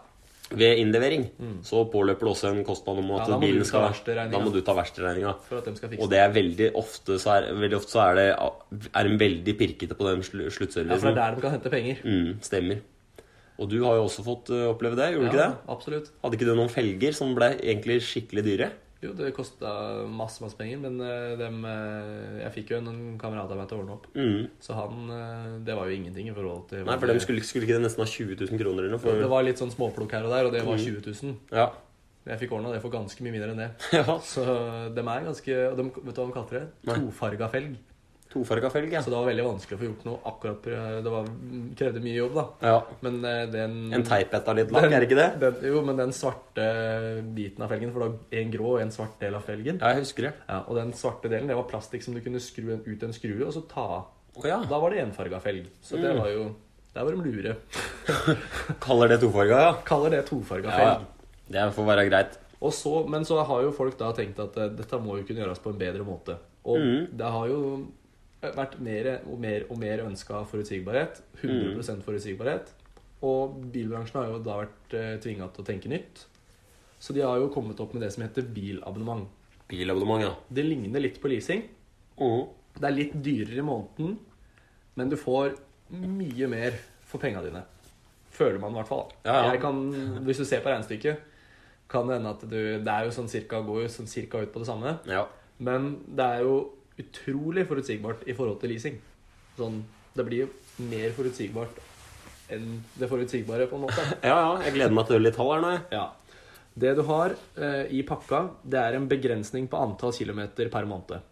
Ved 0.53 0.79
innlevering, 0.81 1.25
så 1.65 1.83
påløper 1.91 2.27
det 2.27 2.31
også 2.33 2.51
en 2.53 2.63
kostnad 2.67 3.01
om 3.01 3.10
Ja, 3.12 3.19
at 3.24 3.31
da 3.33 3.39
bilen 3.41 3.65
skal. 3.67 3.89
Da 4.31 4.39
må 4.39 4.53
du 4.53 4.62
ta 4.62 4.75
verkstedregninga. 4.77 5.36
De 5.50 6.00
Og 6.00 6.10
det 6.12 6.19
er 6.22 6.33
veldig 6.36 6.72
ofte 6.79 7.19
så 7.22 7.38
er, 7.38 7.51
veldig 7.57 7.77
ofte 7.79 7.95
så 7.95 8.01
er 8.07 8.15
det 8.22 8.27
er 8.93 9.12
en 9.12 9.19
veldig 9.19 9.57
pirkete 9.60 9.98
på 9.98 10.07
den 10.10 10.24
sluttservicen. 10.24 10.89
Ja, 10.91 10.98
for 10.98 11.10
det 11.10 11.13
er 11.13 11.22
der 11.22 11.36
de 11.36 11.41
kan 11.41 11.55
hente 11.57 11.74
penger. 11.74 12.01
mm, 12.03 12.41
stemmer. 12.41 12.81
Og 13.62 13.69
du 13.69 13.83
har 13.83 14.00
jo 14.00 14.07
også 14.07 14.24
fått 14.25 14.50
eh, 14.50 14.65
oppleve 14.65 14.98
det, 14.98 15.12
gjorde 15.13 15.29
du 15.29 15.31
ikke 15.33 15.43
det? 15.43 15.57
Absolutt. 15.69 16.07
Hadde 16.24 16.39
ikke 16.39 16.48
du 16.50 16.55
noen 16.57 16.72
felger 16.74 17.13
som 17.13 17.36
ble 17.38 17.51
egentlig 17.62 18.00
skikkelig 18.01 18.43
dyre? 18.48 18.72
Jo, 19.03 19.12
det 19.17 19.33
kosta 19.36 19.69
masse, 20.07 20.39
masse 20.43 20.55
penger, 20.60 20.79
men 20.86 21.00
eh, 21.03 21.33
dem 21.39 21.57
eh, 21.67 22.41
Jeg 22.45 22.53
fikk 22.57 22.74
jo 22.74 22.79
en, 22.79 23.17
kamerat 23.19 23.51
av 23.51 23.60
meg 23.60 23.67
til 23.69 23.77
å 23.77 23.83
ordne 23.83 23.98
opp. 23.98 24.05
Mm. 24.15 24.45
Så 24.63 24.77
han 24.77 25.10
eh, 25.12 25.48
Det 25.67 25.75
var 25.77 25.89
jo 25.91 25.98
ingenting 25.98 26.29
i 26.31 26.36
forhold 26.36 26.67
til 26.72 26.86
Nei, 26.88 26.95
for 27.01 27.12
de 27.12 27.19
skulle, 27.24 27.43
skulle 27.48 27.67
ikke 27.67 27.79
det 27.81 27.86
nesten 27.88 28.05
ha 28.05 28.10
20 28.10 28.38
000 28.39 28.62
kroner 28.62 28.86
eller 28.86 28.95
noe? 28.95 29.03
For, 29.03 29.19
Det 29.19 29.31
var 29.33 29.43
litt 29.48 29.60
sånn 29.62 29.74
småplukk 29.74 30.15
her 30.15 30.27
og 30.29 30.36
der, 30.36 30.48
og 30.50 30.55
det 30.55 30.63
var 30.63 30.79
Mm. 30.79 30.86
20 31.03 31.17
000. 31.27 31.36
Ja. 31.53 31.67
Jeg 32.24 32.39
fikk 32.39 32.53
ordna 32.55 32.72
det 32.72 32.79
for 32.79 32.93
ganske 32.93 33.19
mye 33.25 33.33
mindre 33.36 33.51
enn 33.51 33.60
det. 33.60 33.72
ja. 34.00 34.15
Så 34.24 34.43
dem 34.95 35.10
er 35.12 35.25
ganske 35.27 35.57
og 35.67 35.75
dem, 35.81 35.89
Vet 36.00 36.15
du 36.15 36.22
hva 36.22 36.27
de 36.29 36.36
kalte 36.38 36.62
det? 36.62 36.67
Tofarga 36.88 37.50
felg. 37.51 37.75
Tofarga 38.34 38.70
felg, 38.74 38.92
ja. 38.96 39.02
Så 39.06 39.12
det 39.13 39.18
var 39.20 39.28
veldig 39.30 39.44
vanskelig 39.46 39.78
å 39.78 39.82
få 39.84 39.86
gjort 39.88 40.06
noe 40.08 40.20
akkurat 40.32 40.63
Det 41.06 41.12
var, 41.13 41.28
krevde 41.78 42.02
mye 42.02 42.16
jobb, 42.18 42.34
da. 42.40 42.46
ja. 42.66 42.80
Men 43.06 43.20
eh, 43.30 43.44
den 43.54 43.75
En 43.94 44.04
teipetta 44.08 44.56
litt 44.58 44.72
lakk, 44.74 44.88
er 44.90 45.04
det 45.04 45.10
ikke 45.10 45.20
det? 45.20 45.28
Den, 45.44 45.60
jo, 45.70 45.84
men 45.86 46.00
den 46.02 46.13
svarte 46.18 46.66
biten 47.38 47.62
av 47.63 47.70
felgen, 47.75 47.94
for 47.94 48.02
det 48.02 48.10
var 48.10 48.42
en 48.42 48.52
grå 48.58 48.72
og 48.74 48.82
en 48.82 48.92
svart 48.96 49.16
del 49.22 49.38
av 49.38 49.46
felgen. 49.46 49.78
Ja, 49.84 49.94
jeg 49.94 50.04
husker 50.08 50.28
det. 50.30 50.34
Ja, 50.50 50.63
og 50.68 50.75
den 50.82 50.92
svarte 50.98 51.30
delen 51.30 51.48
det 51.52 51.56
var 51.62 51.70
plastikk 51.70 52.04
som 52.06 52.18
du 52.18 52.22
kunne 52.25 52.42
skru 52.44 52.74
en, 52.74 52.82
ut 52.88 53.04
en 53.08 53.13
skrue 53.16 53.46
og 53.46 53.54
så 53.56 53.62
ta 53.70 53.86
av. 54.00 54.04
Oh, 54.36 54.48
ja. 54.50 54.58
Da 54.66 54.80
var 54.82 54.90
det 54.96 55.04
enfarga 55.06 55.38
felg. 55.44 55.68
Så 55.86 56.00
det 56.02 56.10
Mm. 56.16 56.20
var 56.24 56.30
jo 56.34 56.46
Der 56.94 57.04
var 57.06 57.12
de 57.12 57.22
lure. 57.25 57.56
Kaller 58.84 59.08
det 59.10 59.20
tofarga, 59.22 59.60
ja. 59.68 59.74
Kaller 59.86 60.10
det 60.13 60.24
tofarga 60.28 60.70
Ja, 60.70 60.80
ja. 60.80 60.96
felg. 60.96 61.52
Det 61.54 61.68
får 61.75 61.86
være 61.90 62.06
greit. 62.10 62.40
Og 62.63 62.72
så, 62.74 62.94
men 63.10 63.25
så 63.28 63.42
har 63.44 63.62
jo 63.66 63.72
folk 63.75 63.98
da 64.00 64.12
tenkt 64.16 64.40
at 64.40 64.56
eh, 64.58 64.70
dette 64.78 65.00
må 65.04 65.18
jo 65.20 65.25
kunne 65.28 65.42
gjøres 65.44 65.60
på 65.63 65.74
en 65.74 65.80
bedre 65.82 66.06
måte. 66.08 66.38
Og 66.63 66.78
Mm. 66.80 67.08
det 67.18 67.32
har 67.36 67.48
jo 67.52 67.60
vært 68.52 68.80
mer 68.84 69.22
og 69.26 69.40
mer 69.40 69.66
og 69.70 69.78
mer 69.80 70.04
ønska 70.04 70.44
forutsigbarhet. 70.50 71.22
100 71.42 71.96
Mm. 71.96 72.02
forutsigbarhet. 72.04 72.72
Og 73.24 73.56
bilbransjen 73.72 74.20
har 74.20 74.28
jo 74.28 74.40
da 74.44 74.58
vært 74.66 74.94
eh, 74.94 75.18
tvinga 75.24 75.48
til 75.54 75.64
å 75.64 75.66
tenke 75.68 75.88
nytt. 75.90 76.26
Så 77.00 77.14
de 77.14 77.22
har 77.22 77.38
jo 77.40 77.50
kommet 77.50 77.80
opp 77.80 77.94
med 77.94 78.02
det 78.04 78.12
som 78.14 78.24
heter 78.24 78.42
bilabonnement. 78.44 79.28
Bilabonnement, 79.68 80.22
ja. 80.22 80.34
Det 80.52 80.64
ligner 80.66 81.00
litt 81.00 81.22
på 81.22 81.30
leasing. 81.32 81.64
Mm. 82.20 82.48
Det 82.80 82.84
er 82.90 82.96
litt 82.98 83.14
dyrere 83.24 83.60
i 83.60 83.66
måneden, 83.66 84.18
men 84.96 85.10
du 85.10 85.16
får 85.16 85.56
mye 85.92 86.48
mer 86.50 86.74
for 87.06 87.20
penga 87.20 87.42
dine. 87.44 87.64
Føler 88.34 88.60
man 88.60 88.72
i 88.74 88.80
hvert 88.82 88.88
fall. 88.90 89.12
Ja, 89.26 89.34
ja. 89.46 89.52
Jeg 89.54 89.62
kan, 89.62 89.82
hvis 90.26 90.38
du 90.42 90.46
ser 90.46 90.62
på 90.62 90.72
regnestykket, 90.72 91.20
kan 91.90 92.08
det 92.08 92.16
hende 92.18 92.30
at 92.32 92.42
du 92.50 92.80
Det 92.82 92.88
er 92.88 93.06
jo 93.06 93.12
sånn 93.12 93.30
cirka, 93.30 93.62
går 93.62 93.84
jo 93.84 93.88
sånn 93.94 94.08
cirka 94.10 94.42
ut 94.42 94.52
på 94.52 94.60
det 94.64 94.68
samme. 94.68 95.00
Ja. 95.06 95.28
Men 95.60 96.00
det 96.08 96.26
er 96.26 96.40
jo 96.42 96.72
utrolig 97.02 97.66
forutsigbart 97.70 98.28
i 98.30 98.36
forhold 98.38 98.60
til 98.62 98.74
leasing. 98.74 99.00
Sånn, 99.58 99.82
det 100.14 100.26
blir 100.28 100.46
jo 100.46 100.50
mer 100.90 101.14
forutsigbart 101.16 101.82
enn 102.54 102.82
det 103.00 103.08
forutsigbare, 103.10 103.68
på 103.70 103.80
en 103.80 103.86
måte. 103.88 104.04
ja, 104.30 104.36
ja. 104.36 104.54
Jeg 104.68 104.76
gleder 104.76 104.96
meg 104.96 105.08
til 105.10 105.18
å 105.18 105.24
litt 105.24 105.38
tall 105.38 105.54
her 105.56 105.64
nå. 105.64 105.74
Ja. 105.94 106.08
Det 106.74 106.96
du 106.98 107.04
har 107.06 107.36
eh, 107.62 107.94
i 107.94 108.02
pakka, 108.06 108.42
det 108.66 108.82
er 108.82 108.98
en 108.98 109.06
begrensning 109.10 109.70
på 109.70 109.80
antall 109.80 110.14
kilometer 110.16 110.70
per 110.74 110.88
måned. 110.90 111.30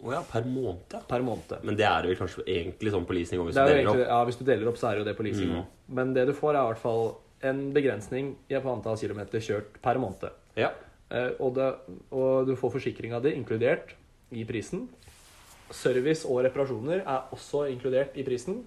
Å 0.00 0.12
ja, 0.14 0.20
per 0.26 0.46
måned. 0.48 0.94
Per 1.08 1.24
måned. 1.24 1.56
Men 1.66 1.76
det 1.78 1.86
er 1.86 2.06
vel 2.08 2.18
kanskje 2.18 2.44
egentlig 2.48 2.92
sånn 2.94 3.06
på 3.06 3.16
leasing 3.16 3.42
òg, 3.42 3.50
hvis 3.50 3.58
du 3.58 3.62
er 3.62 3.68
deler 3.70 3.82
egentlig, 3.82 4.04
opp. 4.06 4.12
ja, 4.12 4.20
Hvis 4.28 4.38
du 4.40 4.44
deler 4.48 4.70
opp, 4.70 4.78
så 4.80 4.88
er 4.88 4.96
det 4.96 5.02
jo 5.02 5.08
det 5.10 5.16
på 5.18 5.26
leasing 5.26 5.50
Mm. 5.54 5.64
Men 5.98 6.14
det 6.16 6.26
du 6.30 6.32
får, 6.36 6.54
er 6.54 6.62
i 6.62 6.70
hvert 6.70 6.82
fall 6.82 7.04
en 7.50 7.60
begrensning 7.74 8.34
på 8.50 8.72
antall 8.72 8.98
kilometer 9.00 9.42
kjørt 9.44 9.80
per 9.82 10.00
måned. 10.00 10.30
Ja. 10.58 10.70
Eh, 11.10 11.32
og, 11.38 11.54
det, 11.56 11.68
og 12.14 12.46
du 12.48 12.54
får 12.58 12.76
forsikringa 12.78 13.20
di 13.24 13.34
inkludert 13.34 13.94
i 14.30 14.44
prisen. 14.48 14.88
Service 15.70 16.26
og 16.26 16.42
reparasjoner 16.46 17.04
er 17.04 17.30
også 17.34 17.66
inkludert 17.70 18.16
i 18.18 18.24
prisen. 18.26 18.62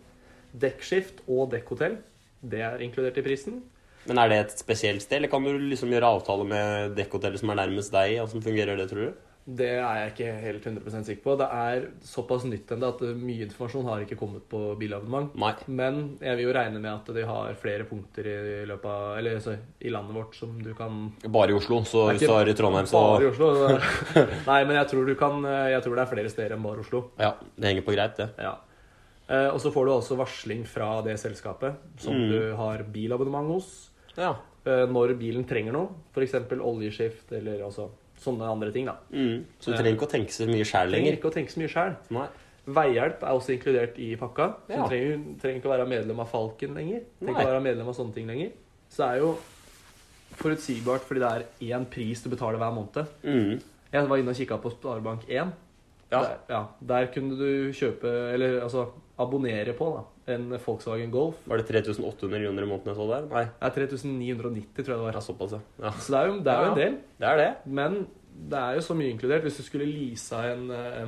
Dekkskift 0.54 1.24
og 1.28 1.52
dekkhotell, 1.52 1.98
det 2.42 2.62
er 2.64 2.84
inkludert 2.86 3.18
i 3.20 3.26
prisen. 3.26 3.62
Men 4.08 4.20
er 4.20 4.30
det 4.30 4.40
et 4.42 4.58
spesielt 4.60 5.04
sted, 5.04 5.22
eller 5.22 5.32
kan 5.32 5.46
du 5.46 5.56
liksom 5.58 5.92
gjøre 5.94 6.10
avtale 6.18 6.46
med 6.48 6.96
dekkhotellet 6.98 7.40
som 7.40 7.54
er 7.54 7.62
nærmest 7.62 7.94
deg? 7.94 8.18
Hvordan 8.20 8.44
fungerer 8.44 8.80
det, 8.80 8.90
tror 8.92 9.08
du? 9.08 9.22
Det 9.46 9.68
er 9.76 9.98
jeg 10.00 10.12
ikke 10.14 10.28
helt 10.40 10.66
100 10.70 11.04
sikker 11.04 11.24
på. 11.26 11.34
Det 11.42 11.48
er 11.52 11.82
såpass 12.08 12.46
nytt 12.48 12.70
ennå 12.72 12.88
at 12.94 13.02
mye 13.20 13.44
informasjon 13.44 13.86
har 13.90 14.04
ikke 14.06 14.16
kommet 14.16 14.46
på 14.48 14.62
bilabonnement. 14.80 15.34
Nei. 15.36 15.50
Men 15.68 15.98
jeg 16.24 16.38
vil 16.40 16.46
jo 16.46 16.54
regne 16.56 16.80
med 16.80 16.92
at 16.94 17.10
de 17.18 17.26
har 17.28 17.58
flere 17.60 17.84
punkter 17.90 18.30
i, 18.32 18.36
løpet 18.70 18.88
av, 18.88 19.18
eller, 19.20 19.40
så, 19.44 19.58
i 19.84 19.92
landet 19.92 20.16
vårt 20.16 20.38
som 20.40 20.54
du 20.64 20.70
kan 20.78 21.02
Bare 21.28 21.52
i 21.52 21.58
Oslo, 21.58 21.82
så 21.84 22.06
hvis 22.14 22.24
du 22.24 22.32
er 22.32 22.52
i 22.54 22.56
Trondheim, 22.56 22.88
så 22.88 23.02
Bare 23.18 23.26
i 23.28 23.32
Oslo. 23.34 23.50
Nei, 24.52 24.62
men 24.64 24.78
jeg 24.80 24.88
tror, 24.94 25.06
du 25.12 25.16
kan, 25.20 25.44
jeg 25.74 25.84
tror 25.84 25.96
det 26.00 26.06
er 26.06 26.12
flere 26.14 26.32
steder 26.32 26.56
enn 26.56 26.64
bare 26.64 26.86
Oslo. 26.86 27.02
Ja, 27.20 27.34
det 27.58 27.68
henger 27.74 27.84
på 27.90 27.96
greit, 27.98 28.16
det. 28.22 28.30
Ja. 28.40 28.54
Eh, 29.28 29.50
og 29.52 29.60
så 29.64 29.74
får 29.76 29.86
du 29.88 29.92
også 29.98 30.16
varsling 30.20 30.64
fra 30.68 31.02
det 31.04 31.18
selskapet 31.20 31.76
som 32.04 32.16
Mm. 32.16 32.30
du 32.32 32.40
har 32.60 32.84
bilabonnement 32.96 33.52
hos. 33.58 33.90
Ja. 34.16 34.38
eh, 34.66 34.86
når 34.88 35.18
bilen 35.20 35.44
trenger 35.44 35.76
noe. 35.76 35.90
F.eks. 36.16 36.34
oljeskift 36.64 37.32
eller 37.36 37.64
altså, 37.68 37.90
sånne 38.24 38.48
andre 38.50 38.72
ting. 38.72 38.86
da. 38.90 38.96
Mm. 39.12 39.44
Så 39.60 39.72
du 39.72 39.78
trenger 39.78 39.98
ikke 39.98 40.08
å 40.08 40.14
tenke 40.16 40.34
så 40.36 40.48
mye 40.50 40.64
sjæl 40.66 40.90
Trenger 40.90 40.98
lenger. 40.98 41.18
ikke 41.20 41.30
å 41.32 41.36
tenke 41.36 41.54
så 41.54 41.60
mye. 41.64 41.86
Nei. 42.18 42.28
Veihjelp 42.64 43.24
er 43.28 43.34
også 43.36 43.52
inkludert 43.58 43.98
i 44.00 44.16
pakka. 44.16 44.46
Så 44.68 44.72
Ja. 44.72 44.84
Du 44.84 44.90
trenger, 44.90 45.24
trenger 45.42 45.58
ikke 45.60 45.68
å 45.70 45.74
være 45.78 45.88
medlem 45.92 46.20
av 46.24 46.30
Falken 46.32 46.74
lenger. 46.78 47.02
Trenger 47.20 47.36
ikke 47.42 47.50
å 47.50 47.54
være 47.54 47.64
medlem 47.66 47.88
av 47.92 47.96
sånne 47.98 48.14
ting 48.16 48.28
lenger. 48.28 48.52
Så 48.90 49.04
det 49.04 49.10
er 49.10 49.20
jo 49.26 49.34
forutsigbart 50.40 51.04
fordi 51.08 51.20
det 51.24 51.30
er 51.32 51.76
én 51.78 51.86
pris 51.90 52.24
du 52.24 52.30
betaler 52.32 52.58
hver 52.62 52.74
måned. 52.74 53.08
Mm. 53.24 53.62
Jeg 53.94 54.10
var 54.10 54.18
inne 54.22 54.34
og 54.34 54.40
kikka 54.40 54.58
på 54.64 54.72
Sparebank1. 54.74 55.30
Ja. 55.30 55.46
Der, 56.14 56.38
ja. 56.50 56.64
Der 56.82 57.08
kunne 57.14 57.38
du 57.38 57.72
kjøpe, 57.74 58.10
eller 58.34 58.62
altså 58.62 58.88
abonnere 59.24 59.74
på, 59.78 59.88
da, 59.96 60.34
en 60.36 60.50
Volkswagen 60.66 61.12
Golf. 61.14 61.40
Var 61.50 61.58
det 61.64 61.68
3800 61.72 62.44
kroner 62.46 62.64
i 62.64 62.70
måneden 62.70 62.92
jeg 62.94 63.00
så 63.00 63.08
der? 63.10 63.30
Nei. 63.34 63.46
Er 63.62 63.74
3990, 63.76 64.84
tror 64.84 64.94
jeg 64.94 65.00
det 65.00 65.06
var. 65.08 65.18
Ja, 65.18 65.24
såpass, 65.26 65.56
ja. 65.58 65.62
ja. 65.88 65.92
Så 66.00 66.14
det 66.14 66.20
er 66.22 66.28
jo, 66.32 66.38
det 66.44 66.54
er 66.54 66.60
jo 66.60 66.66
Ja. 66.68 66.72
en 66.74 66.80
del. 66.84 66.98
Det 67.20 67.28
er 67.32 67.38
det. 67.44 67.50
Men 67.82 67.98
det 68.54 68.60
er 68.60 68.78
jo 68.80 68.82
så 68.88 68.96
mye 68.98 69.12
inkludert. 69.14 69.44
Hvis 69.46 69.58
du 69.60 69.64
skulle 69.64 69.86
leasa 69.90 70.44
en 70.54 70.70
eh, 70.72 71.08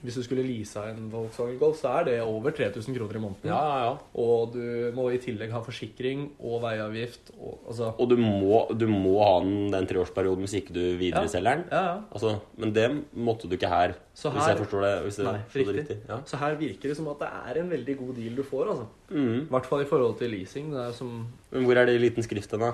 Hvis 0.00 0.16
du 0.16 0.22
skulle 0.24 0.42
leasa 0.46 0.86
en 0.90 1.10
Volkswagen 1.12 1.58
Golf, 1.60 1.76
så 1.82 1.90
er 2.00 2.04
det 2.08 2.14
over 2.24 2.50
3000 2.50 2.96
kroner 2.96 3.18
i 3.18 3.22
måneden. 3.22 3.50
Ja, 3.50 3.58
ja, 3.60 3.82
ja. 3.84 3.96
Og 4.22 4.54
du 4.54 4.62
må 4.96 5.10
i 5.12 5.18
tillegg 5.22 5.52
ha 5.52 5.60
forsikring 5.62 6.30
og 6.40 6.62
veiavgift 6.64 7.32
og 7.36 7.58
altså 7.68 7.90
Og 7.98 8.08
du 8.08 8.16
må, 8.16 8.62
du 8.72 8.86
må 8.88 9.18
ha 9.22 9.34
den 9.44 9.70
den 9.72 9.86
treårsperioden 9.90 10.44
hvis 10.46 10.56
ikke 10.60 10.74
du 10.76 10.80
videreselger 11.00 11.60
den. 11.60 11.64
Ja, 11.70 11.82
ja. 11.90 11.96
Altså, 12.12 12.36
men 12.56 12.72
det 12.76 12.86
måtte 13.12 13.48
du 13.50 13.56
ikke 13.58 13.68
her, 13.72 13.94
Så 14.14 14.30
hvis 14.32 14.46
jeg 14.48 14.58
forstår 14.60 14.84
det, 14.86 14.92
jeg 14.92 15.26
Nei, 15.26 15.38
forstår 15.48 15.72
det 15.72 15.76
riktig. 15.76 15.78
riktig. 15.78 15.98
Ja. 16.08 16.18
Så 16.28 16.36
her 16.40 16.56
virker 16.60 16.88
det 16.88 16.96
som 16.96 17.08
at 17.12 17.18
det 17.22 17.28
er 17.28 17.60
en 17.62 17.70
veldig 17.70 17.98
god 17.98 18.14
deal 18.16 18.36
du 18.36 18.42
får, 18.42 18.70
altså. 18.74 18.86
Mm. 19.10 19.38
I 19.42 19.50
hvert 19.52 19.66
fall 19.66 19.82
i 19.84 19.88
forhold 19.88 20.18
til 20.18 20.30
leasing. 20.30 20.72
Det 20.72 20.94
som 20.94 21.26
Men 21.50 21.64
hvor 21.68 21.76
er 21.76 21.86
det 21.86 21.94
i 21.96 22.02
liten 22.02 22.22
skrift 22.22 22.50
hen, 22.52 22.60
da? 22.60 22.72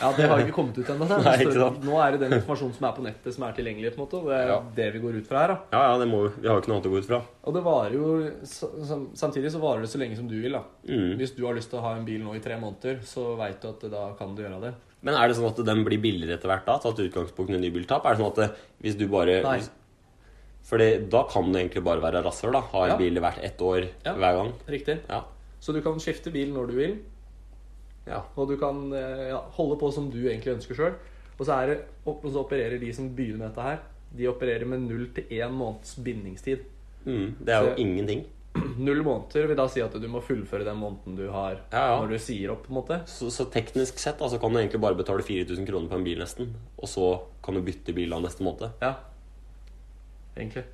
Ja, 0.00 0.10
det 0.12 0.26
har 0.28 0.40
ikke 0.42 0.52
kommet 0.52 0.76
ut 0.78 0.88
ennå. 0.92 1.06
Nå 1.08 1.94
er 2.02 2.12
det 2.16 2.20
den 2.20 2.34
informasjonen 2.40 2.74
som 2.74 2.84
er 2.88 2.92
på 2.96 3.04
nettet, 3.06 3.32
som 3.32 3.44
er 3.46 3.52
tilgjengelig. 3.56 3.94
på 3.94 4.00
en 4.00 4.04
måte, 4.06 4.18
og 4.20 4.26
Det 4.28 4.36
er 4.36 4.48
Ja. 4.50 4.60
det 4.76 4.92
vi 4.92 4.98
går 5.00 5.14
ut 5.20 5.26
fra 5.26 5.38
her. 5.40 5.48
da. 5.48 5.58
Ja, 5.72 5.92
ja, 5.92 5.98
det 6.02 6.08
må 6.10 6.22
vi. 6.26 6.42
Vi 6.42 6.48
har 6.48 6.56
jo 6.56 6.60
ikke 6.60 6.68
noe 6.68 6.76
annet 6.76 6.88
å 6.90 6.92
gå 6.92 6.98
ut 6.98 7.06
fra. 7.06 7.20
Og 7.44 7.54
det 7.54 7.62
varer 7.64 7.92
jo 7.94 8.30
Samtidig 9.14 9.50
så 9.54 9.60
varer 9.62 9.80
det 9.80 9.88
så 9.90 9.98
lenge 9.98 10.16
som 10.16 10.28
du 10.28 10.40
vil. 10.42 10.52
da. 10.52 10.62
Mm. 10.88 11.16
Hvis 11.18 11.34
du 11.36 11.46
har 11.46 11.54
lyst 11.54 11.70
til 11.70 11.78
å 11.78 11.82
ha 11.82 11.94
en 11.96 12.04
bil 12.04 12.20
nå 12.20 12.34
i 12.36 12.40
tre 12.40 12.56
måneder, 12.60 13.00
så 13.04 13.36
veit 13.38 13.60
du 13.62 13.68
at 13.68 13.80
da 13.90 14.12
kan 14.18 14.34
du 14.34 14.42
gjøre 14.42 14.60
det. 14.60 14.74
Men 15.02 15.14
er 15.14 15.28
det 15.28 15.36
sånn 15.36 15.48
at 15.50 15.64
den 15.64 15.84
blir 15.84 16.00
billigere 16.02 16.34
etter 16.36 16.48
hvert 16.50 16.66
da, 16.66 16.78
tatt 16.78 16.98
utgangspunkt 16.98 17.50
i 17.54 17.58
nybiltap? 17.62 18.04
Er 18.04 18.14
det 18.16 18.18
sånn 18.20 18.32
at 18.32 18.34
det, 18.42 18.50
hvis 18.82 18.98
du 18.98 19.06
bare 19.08 19.42
Nei. 19.42 19.60
Fordi 20.66 21.08
da 21.08 21.22
kan 21.30 21.52
det 21.52 21.60
egentlig 21.70 21.84
bare 21.84 22.00
være 22.02 22.24
rasshøl, 22.24 22.52
da. 22.52 22.60
Ha 22.60 22.84
en 22.84 22.90
Ja. 22.90 22.96
bil 22.96 23.14
hvert 23.22 23.38
ett 23.42 23.58
år 23.58 23.88
Ja. 24.04 24.14
hver 24.14 24.34
gang. 24.34 24.52
Riktig. 24.68 24.98
Ja. 25.08 25.22
Så 25.60 25.72
du 25.72 25.80
kan 25.80 25.94
skifte 26.00 26.32
bil 26.32 26.52
når 26.52 26.66
du 26.68 26.72
vil, 26.74 26.98
ja. 28.06 28.22
og 28.36 28.48
du 28.48 28.56
kan 28.60 28.92
eh, 28.94 29.28
ja, 29.32 29.40
holde 29.58 29.76
på 29.80 29.90
som 29.92 30.10
du 30.10 30.20
egentlig 30.28 30.54
ønsker 30.56 30.74
sjøl. 30.78 30.94
Og 31.38 31.44
så, 31.44 31.52
er 31.60 31.66
det, 31.66 31.76
og 32.08 32.22
så 32.24 32.40
opererer 32.46 32.78
de 32.80 32.92
som 32.96 33.10
begynner 33.14 33.42
med 33.44 33.50
dette 33.50 33.62
her, 33.66 33.82
de 34.16 34.28
opererer 34.30 34.64
med 34.64 34.86
null 34.86 35.08
til 35.12 35.24
én 35.36 35.52
måneds 35.52 35.96
bindingstid. 36.06 36.62
Mm. 37.04 37.34
Det 37.44 37.52
er 37.52 37.62
jo 37.66 37.74
Så- 37.74 37.80
ingenting. 37.82 38.24
Null 38.80 39.02
måneder 39.04 39.46
vil 39.50 39.56
da 39.58 39.66
si 39.68 39.82
at 39.84 39.92
du 40.00 40.06
må 40.08 40.22
fullføre 40.24 40.64
den 40.64 40.78
måneden 40.80 41.16
du 41.18 41.26
har 41.28 41.58
Ja, 41.72 41.82
ja. 41.90 41.96
når 42.00 42.14
du 42.14 42.18
sier 42.24 42.50
opp. 42.54 42.62
på 42.64 42.72
en 42.72 42.78
måte. 42.78 42.96
Så, 43.06 43.28
så 43.30 43.44
teknisk 43.52 43.98
sett 44.00 44.22
altså, 44.24 44.38
kan 44.40 44.50
du 44.54 44.58
egentlig 44.62 44.80
bare 44.80 44.96
betale 44.96 45.22
4000 45.22 45.66
kroner 45.68 45.90
på 45.92 45.98
en 45.98 46.06
bil 46.06 46.18
nesten. 46.22 46.54
Og 46.80 46.88
så 46.88 47.10
kan 47.44 47.54
du 47.54 47.60
bytte 47.66 47.92
bil 47.92 48.14
av 48.16 48.22
neste 48.24 48.42
måned. 48.46 48.70
Ja, 48.80 48.94
egentlig. 50.36 50.64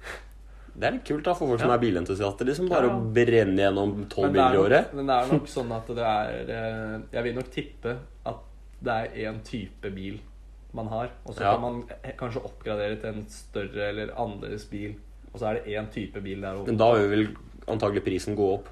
Det 0.75 0.85
er 0.89 0.93
litt 0.97 1.05
kult 1.05 1.25
da, 1.25 1.35
for 1.35 1.49
folk 1.49 1.61
som 1.61 1.69
Ja. 1.69 1.75
er 1.77 1.83
bilentusiaster. 1.83 2.47
Liksom 2.49 2.69
bare 2.69 2.87
Ja, 2.89 2.97
å 2.97 3.13
brenne 3.13 3.61
gjennom 3.61 4.09
tolv 4.09 4.33
Men 4.33 4.41
er 4.41 4.51
biler 4.51 4.55
i 4.55 4.63
året. 4.65 4.95
Men 4.95 5.07
det 5.07 5.15
er 5.19 5.33
nok 5.33 5.47
sånn 5.47 5.73
at 5.77 5.87
det 5.87 5.99
er 5.99 6.51
eh, 6.51 7.01
Jeg 7.13 7.23
vil 7.25 7.35
nok 7.35 7.51
tippe 7.51 7.97
at 8.27 8.37
det 8.83 8.93
er 8.93 9.31
én 9.31 9.43
type 9.45 9.95
bil 9.95 10.21
man 10.75 10.87
har. 10.89 11.11
Og 11.27 11.35
så 11.35 11.41
Ja. 11.43 11.53
kan 11.53 11.61
man 11.61 11.83
kanskje 12.17 12.43
oppgradere 12.43 12.99
til 13.01 13.11
en 13.11 13.27
større 13.29 13.89
eller 13.91 14.09
annerledes 14.17 14.65
bil. 14.71 14.95
Og 15.35 15.41
så 15.41 15.51
er 15.51 15.55
det 15.61 15.67
én 15.77 15.91
type 15.93 16.21
bil 16.23 16.41
der 16.41 16.65
Men 16.65 16.77
da 16.77 16.93
vil 16.95 17.09
vel 17.11 17.37
antagelig 17.69 18.03
prisen 18.05 18.35
gå 18.37 18.55
opp. 18.55 18.69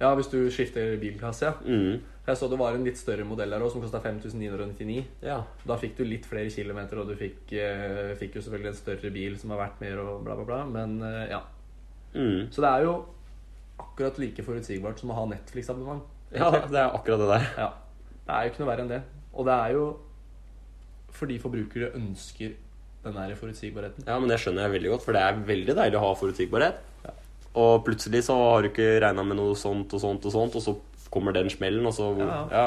Ja, 0.00 0.10
hvis 0.18 0.28
du 0.32 0.38
skifter 0.50 0.96
bilklasse, 1.00 1.46
ja. 1.46 1.54
Mm. 1.64 2.02
Jeg 2.24 2.38
så 2.40 2.48
det 2.48 2.56
var 2.56 2.72
en 2.72 2.86
litt 2.86 2.96
større 2.96 3.24
modell 3.28 3.52
der 3.52 3.62
også, 3.62 3.76
som 3.76 3.82
kosta 3.84 4.00
5999. 4.00 5.02
Ja. 5.26 5.42
Da 5.68 5.76
fikk 5.80 5.98
du 5.98 6.06
litt 6.08 6.24
flere 6.26 6.48
kilometer, 6.52 7.02
og 7.02 7.10
du 7.10 7.18
fikk, 7.20 7.52
eh, 7.52 8.14
fikk 8.16 8.38
jo 8.38 8.44
selvfølgelig 8.46 8.70
en 8.72 8.78
større 8.78 9.10
bil 9.12 9.36
som 9.40 9.52
har 9.52 9.60
vært 9.66 9.82
mer 9.84 10.00
og 10.00 10.24
bla, 10.24 10.38
bla, 10.38 10.46
bla. 10.48 10.62
Men 10.64 10.96
eh, 11.04 11.26
ja. 11.34 11.42
Mm. 12.14 12.48
Så 12.54 12.64
det 12.64 12.70
er 12.70 12.86
jo 12.86 12.94
akkurat 13.84 14.18
like 14.22 14.46
forutsigbart 14.46 15.02
som 15.02 15.12
å 15.12 15.18
ha 15.18 15.26
Netflix-abonnement. 15.34 16.08
ja, 16.32 16.48
det 16.50 16.80
er 16.80 16.96
akkurat 16.96 17.20
det 17.20 17.30
der. 17.34 17.46
Ja. 17.66 17.70
Det 18.24 18.34
er 18.34 18.46
jo 18.46 18.52
ikke 18.54 18.64
noe 18.64 18.72
verre 18.72 18.86
enn 18.86 18.92
det. 18.94 19.02
Og 19.34 19.48
det 19.50 19.60
er 19.60 19.76
jo 19.76 19.86
fordi 21.14 21.38
forbrukere 21.42 21.92
ønsker 21.98 22.56
den 23.04 23.20
der 23.20 23.36
forutsigbarheten. 23.36 24.08
Ja, 24.08 24.16
men 24.18 24.32
det 24.32 24.40
skjønner 24.40 24.64
jeg 24.64 24.78
veldig 24.78 24.94
godt, 24.94 25.04
for 25.04 25.14
det 25.16 25.22
er 25.22 25.44
veldig 25.52 25.76
deilig 25.76 26.00
å 26.00 26.06
ha 26.06 26.12
forutsigbarhet. 26.18 26.80
Og 27.54 27.84
plutselig 27.86 28.24
så 28.26 28.34
har 28.38 28.64
du 28.64 28.70
ikke 28.72 28.98
regna 29.04 29.22
med 29.26 29.38
noe 29.38 29.54
sånt 29.58 29.92
og 29.94 30.02
sånt 30.02 30.26
og 30.26 30.34
sånt, 30.34 30.58
og 30.58 30.64
så 30.64 30.74
kommer 31.14 31.34
den 31.36 31.52
smellen, 31.52 31.86
og 31.86 31.94
så 31.94 32.10
Ja, 32.18 32.40
ja. 32.50 32.66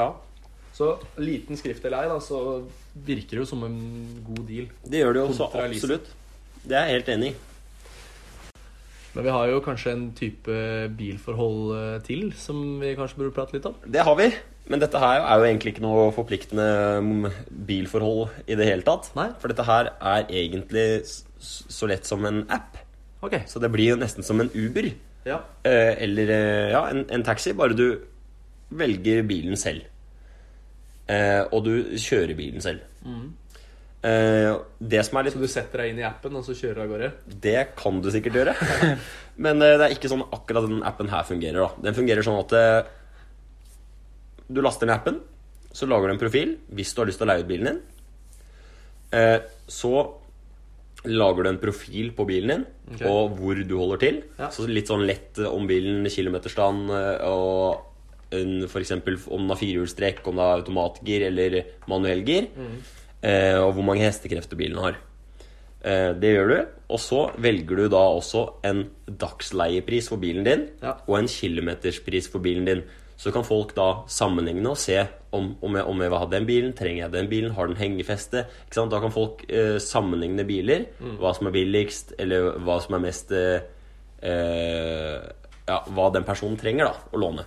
Så 0.78 0.92
liten 1.18 1.58
skrift 1.58 1.84
eller 1.88 2.04
ei, 2.04 2.08
da, 2.12 2.20
så 2.22 2.62
virker 2.94 3.34
det 3.34 3.42
jo 3.42 3.48
som 3.50 3.64
en 3.66 3.78
god 4.22 4.44
deal. 4.46 4.68
Det 4.86 5.00
gjør 5.02 5.16
det 5.16 5.20
jo 5.20 5.28
også, 5.32 5.48
absolutt. 5.58 6.12
Det 6.62 6.76
er 6.78 6.86
jeg 6.86 7.00
helt 7.00 7.10
enig 7.16 7.30
i. 7.32 7.36
Men 9.16 9.24
vi 9.26 9.32
har 9.34 9.48
jo 9.50 9.58
kanskje 9.64 9.90
en 9.96 10.04
type 10.14 10.58
bilforhold 10.94 11.72
eh, 11.74 11.96
til 12.06 12.28
som 12.38 12.78
vi 12.78 12.92
kanskje 12.94 13.18
burde 13.18 13.34
prate 13.34 13.56
litt 13.56 13.66
om. 13.66 13.74
Det 13.82 14.04
har 14.06 14.14
vi. 14.20 14.28
Men 14.70 14.82
dette 14.82 15.00
her 15.00 15.24
er 15.24 15.40
jo 15.40 15.48
egentlig 15.48 15.72
ikke 15.74 15.82
noe 15.82 16.08
forpliktende 16.14 17.32
bilforhold 17.48 18.28
i 18.46 18.58
det 18.60 18.68
hele 18.68 18.86
tatt. 18.86 19.08
Nei. 19.18 19.30
For 19.40 19.50
dette 19.50 19.66
her 19.66 19.90
er 19.96 20.28
egentlig 20.28 20.86
så 21.40 21.88
lett 21.90 22.06
som 22.06 22.22
en 22.28 22.44
app. 22.52 22.78
Ok. 23.24 23.34
Så 23.50 23.60
det 23.62 23.70
blir 23.74 23.92
jo 23.94 23.98
nesten 24.00 24.24
som 24.26 24.40
en 24.42 24.50
Uber. 24.54 24.90
Ja. 25.26 25.40
Eh, 25.66 25.94
eller 26.04 26.30
eh, 26.34 26.70
ja, 26.72 26.84
en, 26.92 27.04
en 27.10 27.24
taxi, 27.26 27.52
bare 27.58 27.76
du 27.76 27.86
velger 28.78 29.22
bilen 29.28 29.56
selv. 29.58 29.86
Eh, 31.08 31.42
og 31.50 31.64
du 31.64 31.72
kjører 31.98 32.36
bilen 32.38 32.62
selv. 32.64 32.84
Eh, 34.04 34.50
det 34.78 35.00
som 35.06 35.18
er 35.18 35.26
litt 35.26 35.34
Så 35.34 35.40
du 35.42 35.48
setter 35.50 35.82
deg 35.82 35.90
inn 35.94 36.02
i 36.02 36.06
appen, 36.06 36.36
og 36.38 36.44
så 36.46 36.54
kjører 36.54 36.78
du 36.78 36.84
av 36.84 36.92
gårde? 36.92 37.10
Det 37.48 37.56
kan 37.78 37.98
du 38.04 38.10
sikkert 38.14 38.38
gjøre. 38.38 38.54
Men 39.44 39.58
det 39.62 39.72
er 39.78 39.94
ikke 39.96 40.10
sånn 40.12 40.26
akkurat 40.34 40.68
den 40.68 40.84
appen 40.86 41.10
her 41.12 41.26
fungerer. 41.26 41.58
da 41.64 41.88
Den 41.88 41.96
fungerer 41.98 42.26
sånn 42.26 42.40
at 42.42 42.54
du 44.48 44.62
laster 44.64 44.88
ned 44.88 44.96
appen, 44.96 45.18
så 45.76 45.86
lager 45.86 46.08
du 46.08 46.14
en 46.16 46.20
profil 46.22 46.54
hvis 46.74 46.94
du 46.94 47.02
har 47.02 47.08
lyst 47.10 47.20
til 47.20 47.28
å 47.28 47.30
leie 47.32 47.44
ut 47.44 47.50
bilen 47.50 47.68
din. 47.68 47.80
Eh, 49.12 49.38
Så 49.68 49.92
lager 51.06 51.44
du 51.44 51.50
en 51.52 51.60
profil 51.62 52.10
på 52.16 52.26
bilen 52.26 52.50
din 52.50 52.64
okay. 52.94 53.06
og 53.06 53.36
hvor 53.38 53.54
du 53.54 53.74
holder 53.78 54.00
til. 54.02 54.22
Ja. 54.38 54.48
Så 54.54 54.66
litt 54.66 54.90
sånn 54.90 55.06
lett 55.06 55.38
eh, 55.38 55.50
om 55.50 55.68
bilen, 55.70 56.08
kilometerstand 56.10 56.90
eh, 56.90 57.28
og 57.28 57.84
f.eks. 58.28 58.92
om 58.92 59.00
den 59.00 59.48
har 59.48 59.56
firehjulstrekk, 59.56 60.26
om 60.28 60.36
det 60.36 60.44
har 60.44 60.58
automatgir 60.60 61.22
eller 61.30 61.62
manuellgir. 61.88 62.50
Eh, 63.22 63.56
og 63.56 63.72
hvor 63.76 63.86
mange 63.86 64.04
hestekrefter 64.04 64.58
bilen 64.58 64.78
har. 64.82 64.98
Eh, 65.80 66.12
det 66.18 66.34
gjør 66.34 66.52
du. 66.52 66.58
Og 66.92 67.00
så 67.02 67.22
velger 67.40 67.82
du 67.82 67.88
da 67.92 68.02
også 68.18 68.44
en 68.68 68.86
dagsleiepris 69.08 70.10
for 70.12 70.20
bilen 70.20 70.44
din 70.44 70.68
Ja. 70.82 70.98
og 71.06 71.18
en 71.18 71.28
kilometerspris 71.28 72.28
for 72.28 72.40
bilen 72.40 72.64
din. 72.64 72.82
Så 73.18 73.32
kan 73.34 73.46
folk 73.46 73.72
da 73.74 74.04
sammenligne 74.06 74.70
og 74.70 74.78
se 74.78 75.00
om, 75.34 75.50
om, 75.60 75.74
jeg, 75.74 75.84
om 75.90 76.02
jeg 76.04 76.12
vil 76.12 76.20
ha 76.22 76.28
den 76.30 76.46
bilen, 76.46 76.74
trenger 76.78 77.02
jeg 77.02 77.14
den 77.16 77.30
bilen, 77.30 77.54
har 77.56 77.66
den 77.66 77.80
hengefeste? 77.80 78.44
Ikke 78.68 78.78
sant? 78.78 78.92
Da 78.94 79.00
kan 79.02 79.14
folk 79.14 79.42
eh, 79.50 79.76
sammenligne 79.82 80.46
biler, 80.46 80.86
hva 81.18 81.34
som 81.36 81.50
er 81.50 81.56
billigst, 81.56 82.14
eller 82.22 82.60
hva 82.62 82.78
som 82.84 82.94
er 82.96 83.04
mest 83.08 83.34
eh, 83.34 83.66
eh, 84.22 85.18
Ja, 85.68 85.82
hva 85.92 86.06
den 86.14 86.24
personen 86.24 86.56
trenger 86.56 86.88
da, 86.88 87.08
å 87.12 87.20
låne. 87.20 87.44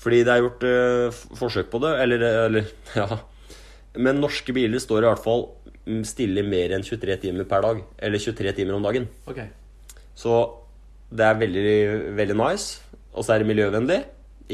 Fordi 0.00 0.20
det 0.24 0.34
er 0.34 0.44
gjort 0.44 0.68
eh, 0.68 1.22
forsøk 1.40 1.72
på 1.72 1.80
det, 1.82 1.94
eller, 2.04 2.26
eller 2.44 2.68
ja. 3.00 3.18
Men 3.98 4.20
norske 4.22 4.54
biler 4.54 4.78
står 4.80 5.02
i 5.02 5.08
hvert 5.08 5.24
fall 5.24 5.48
mm, 5.88 6.04
stille 6.06 6.44
mer 6.46 6.76
enn 6.76 6.86
23 6.86 7.18
timer 7.24 7.48
per 7.48 7.64
dag. 7.64 7.82
Eller 7.98 8.22
23 8.22 8.54
timer 8.60 8.76
om 8.76 8.84
dagen. 8.86 9.08
Okay. 9.32 9.48
Så 10.14 10.38
det 11.10 11.26
er 11.26 11.40
veldig, 11.40 11.68
veldig 12.20 12.38
nice. 12.38 12.84
Og 13.10 13.24
så 13.26 13.34
er 13.34 13.42
det 13.42 13.50
miljøvennlig, 13.50 13.98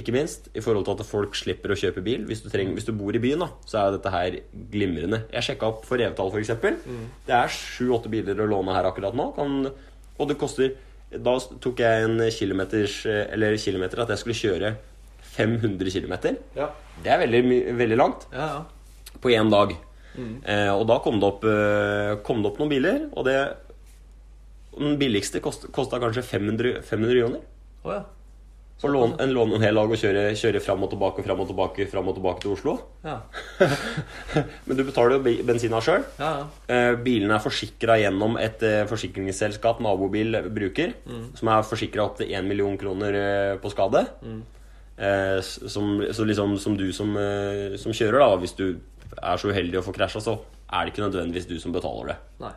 ikke 0.01 0.13
minst. 0.15 0.49
I 0.55 0.63
forhold 0.65 0.85
til 0.87 0.95
at 0.99 1.07
folk 1.09 1.35
slipper 1.39 1.73
å 1.75 1.79
kjøpe 1.79 2.03
bil. 2.05 2.25
Hvis 2.29 2.43
du, 2.45 2.49
trenger, 2.53 2.75
hvis 2.77 2.87
du 2.89 2.93
bor 2.97 3.15
i 3.17 3.21
byen, 3.23 3.43
da, 3.45 3.49
så 3.69 3.81
er 3.83 3.97
dette 3.97 4.13
her 4.15 4.37
glimrende. 4.73 5.23
Jeg 5.33 5.43
sjekka 5.49 5.69
opp 5.73 5.85
for 5.89 5.99
Revetal, 6.01 6.31
f.eks. 6.33 6.53
Mm. 6.87 7.05
Det 7.27 7.35
er 7.37 7.53
sju-åtte 7.55 8.13
biler 8.13 8.41
å 8.45 8.49
låne 8.51 8.75
her 8.77 8.89
akkurat 8.91 9.17
nå. 9.17 9.31
Kan, 9.37 9.71
og 10.19 10.29
det 10.31 10.39
koster 10.41 10.75
Da 11.13 11.37
tok 11.63 11.79
jeg 11.79 12.03
en 12.03 12.19
kilometers 12.35 12.95
Eller 13.07 13.55
kilometer 13.63 14.01
at 14.03 14.09
jeg 14.11 14.19
skulle 14.25 14.39
kjøre 14.41 14.73
500 15.37 15.91
km. 15.93 16.15
Ja. 16.57 16.71
Det 17.05 17.13
er 17.13 17.21
veldig, 17.23 17.43
veldig 17.77 17.99
langt 18.01 18.25
Ja, 18.33 18.47
ja. 18.57 19.13
på 19.21 19.31
én 19.37 19.51
dag. 19.53 19.75
Mm. 20.17 20.39
Eh, 20.49 20.71
og 20.73 20.87
da 20.89 20.97
kom 21.05 21.21
det, 21.21 21.29
opp, 21.29 21.45
eh, 21.45 22.15
kom 22.25 22.41
det 22.43 22.51
opp 22.51 22.59
noen 22.63 22.73
biler, 22.73 23.03
og 23.13 23.27
det 23.29 23.37
Den 24.77 24.99
billigste 25.01 25.41
kost- 25.41 25.71
kosta 25.73 25.97
kanskje 26.01 26.23
500, 26.25 26.83
500 26.85 27.21
kroner. 27.23 27.41
Oh, 27.85 27.93
ja. 27.95 28.03
For 28.77 28.93
lån, 28.93 29.15
en 29.21 29.31
lån 29.33 29.55
en 29.57 29.63
hel 29.65 29.79
dag 29.79 29.93
og 29.93 29.97
kjøre, 29.97 30.23
kjøre 30.37 30.61
fram 30.61 30.83
og 30.85 30.91
tilbake 30.93 31.23
fram 31.25 31.39
og 31.41 31.47
tilbake 31.49 31.87
fram 31.89 32.11
og 32.11 32.17
tilbake 32.19 32.43
til 32.43 32.53
Oslo. 32.53 32.75
Ja. 33.07 33.15
Men 34.67 34.77
du 34.77 34.83
betaler 34.85 35.17
jo 35.17 35.37
bensina 35.49 35.81
sjøl. 35.81 36.05
Ja, 36.21 36.33
ja. 36.43 36.75
Eh, 36.75 36.91
bilene 37.01 37.39
er 37.39 37.45
forsikra 37.45 37.97
gjennom 38.03 38.37
et 38.37 38.61
eh, 38.69 38.83
forsikringsselskap 38.91 39.81
nabobil 39.85 40.43
bruker, 40.53 40.93
som 41.39 41.53
er 41.55 41.65
forsikra 41.65 42.05
opp 42.05 42.21
til 42.21 42.35
1 42.37 42.45
million 42.51 42.77
kroner 42.81 43.17
eh, 43.23 43.55
på 43.63 43.73
skade. 43.73 44.05
Mm. 44.21 44.45
som, 45.45 45.89
så 46.13 46.25
liksom 46.25 46.55
som 46.57 46.77
du 46.77 46.87
som, 46.93 47.11
som 47.77 47.93
kjører, 47.93 48.21
da, 48.21 48.37
hvis 48.41 48.55
du 48.57 48.79
er 49.17 49.41
så 49.41 49.51
uheldig 49.53 49.81
å 49.81 49.85
få 49.85 49.93
krasja, 49.97 50.23
så 50.25 50.39
er 50.73 50.85
det 50.85 50.95
ikke 50.95 51.05
nødvendigvis 51.05 51.49
du 51.49 51.59
som 51.61 51.73
betaler 51.73 52.13
det. 52.13 52.17
Nei. 52.45 52.53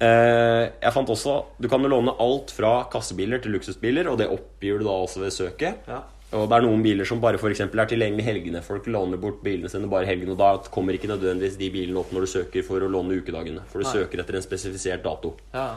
Eh, 0.00 0.70
jeg 0.80 0.92
fant 0.94 1.10
også 1.12 1.32
Du 1.60 1.66
kan 1.68 1.82
jo 1.84 1.90
låne 1.92 2.14
alt 2.24 2.50
fra 2.56 2.86
kassebiler 2.92 3.42
til 3.44 3.52
luksusbiler, 3.52 4.08
og 4.08 4.16
det 4.18 4.30
oppgir 4.32 4.78
du 4.80 4.86
da 4.86 4.94
også 5.04 5.20
ved 5.20 5.34
søket. 5.36 5.84
Ja. 5.90 6.00
Og 6.32 6.46
det 6.48 6.56
er 6.56 6.62
noen 6.62 6.82
biler 6.84 7.04
som 7.08 7.18
bare 7.20 7.40
for 7.42 7.50
er 7.50 7.88
tilgjengelig 7.90 8.22
helgene. 8.24 8.62
Folk 8.62 8.86
låner 8.86 9.18
bort 9.18 9.40
bilene 9.42 9.68
sine 9.68 9.88
bare 9.90 10.06
helgene, 10.06 10.30
og 10.36 10.38
da 10.38 10.50
kommer 10.70 10.94
ikke 10.94 11.10
nødvendigvis 11.10 11.58
de 11.58 11.70
bilene 11.74 11.98
opp 11.98 12.12
når 12.14 12.20
du 12.20 12.30
søker 12.30 12.62
for 12.62 12.78
å 12.80 12.88
låne 12.88 13.18
ukedagene. 13.18 13.64
For 13.66 13.82
du 13.82 13.84
Nei. 13.88 13.92
søker 13.96 14.22
etter 14.22 14.38
en 14.38 14.44
spesifisert 14.46 15.02
dato. 15.02 15.34
Ja. 15.52 15.72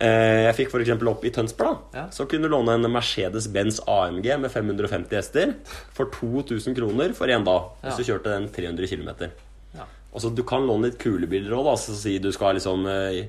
Eh, 0.00 0.46
jeg 0.46 0.54
fikk 0.60 0.70
f.eks. 0.72 0.94
opp 1.10 1.24
i 1.26 1.32
Tønsberg. 1.34 1.82
Ja. 1.92 2.06
Så 2.14 2.24
kunne 2.30 2.46
du 2.46 2.54
låne 2.54 2.78
en 2.78 2.86
Mercedes-Benz 2.88 3.82
AMG 3.90 4.30
med 4.40 4.50
550 4.54 5.10
hester 5.18 5.52
for 5.92 6.06
2000 6.14 6.78
kroner 6.78 7.12
for 7.12 7.26
én 7.26 7.44
dag. 7.44 7.68
Hvis 7.82 7.90
Ja. 7.90 7.96
du 7.98 8.12
kjørte 8.12 8.30
den 8.38 8.48
300 8.48 8.86
km. 8.86 9.28
Ja. 9.74 9.84
Altså, 10.14 10.30
du 10.34 10.42
kan 10.44 10.64
låne 10.66 10.84
litt 10.88 10.98
kule 11.02 11.26
biler 11.26 11.50
òg, 11.58 11.64
da. 11.66 11.74
Så 11.76 11.98
si 11.98 12.16
du 12.18 12.30
skal 12.32 12.54
liksom 12.54 12.86
eh, 12.86 13.26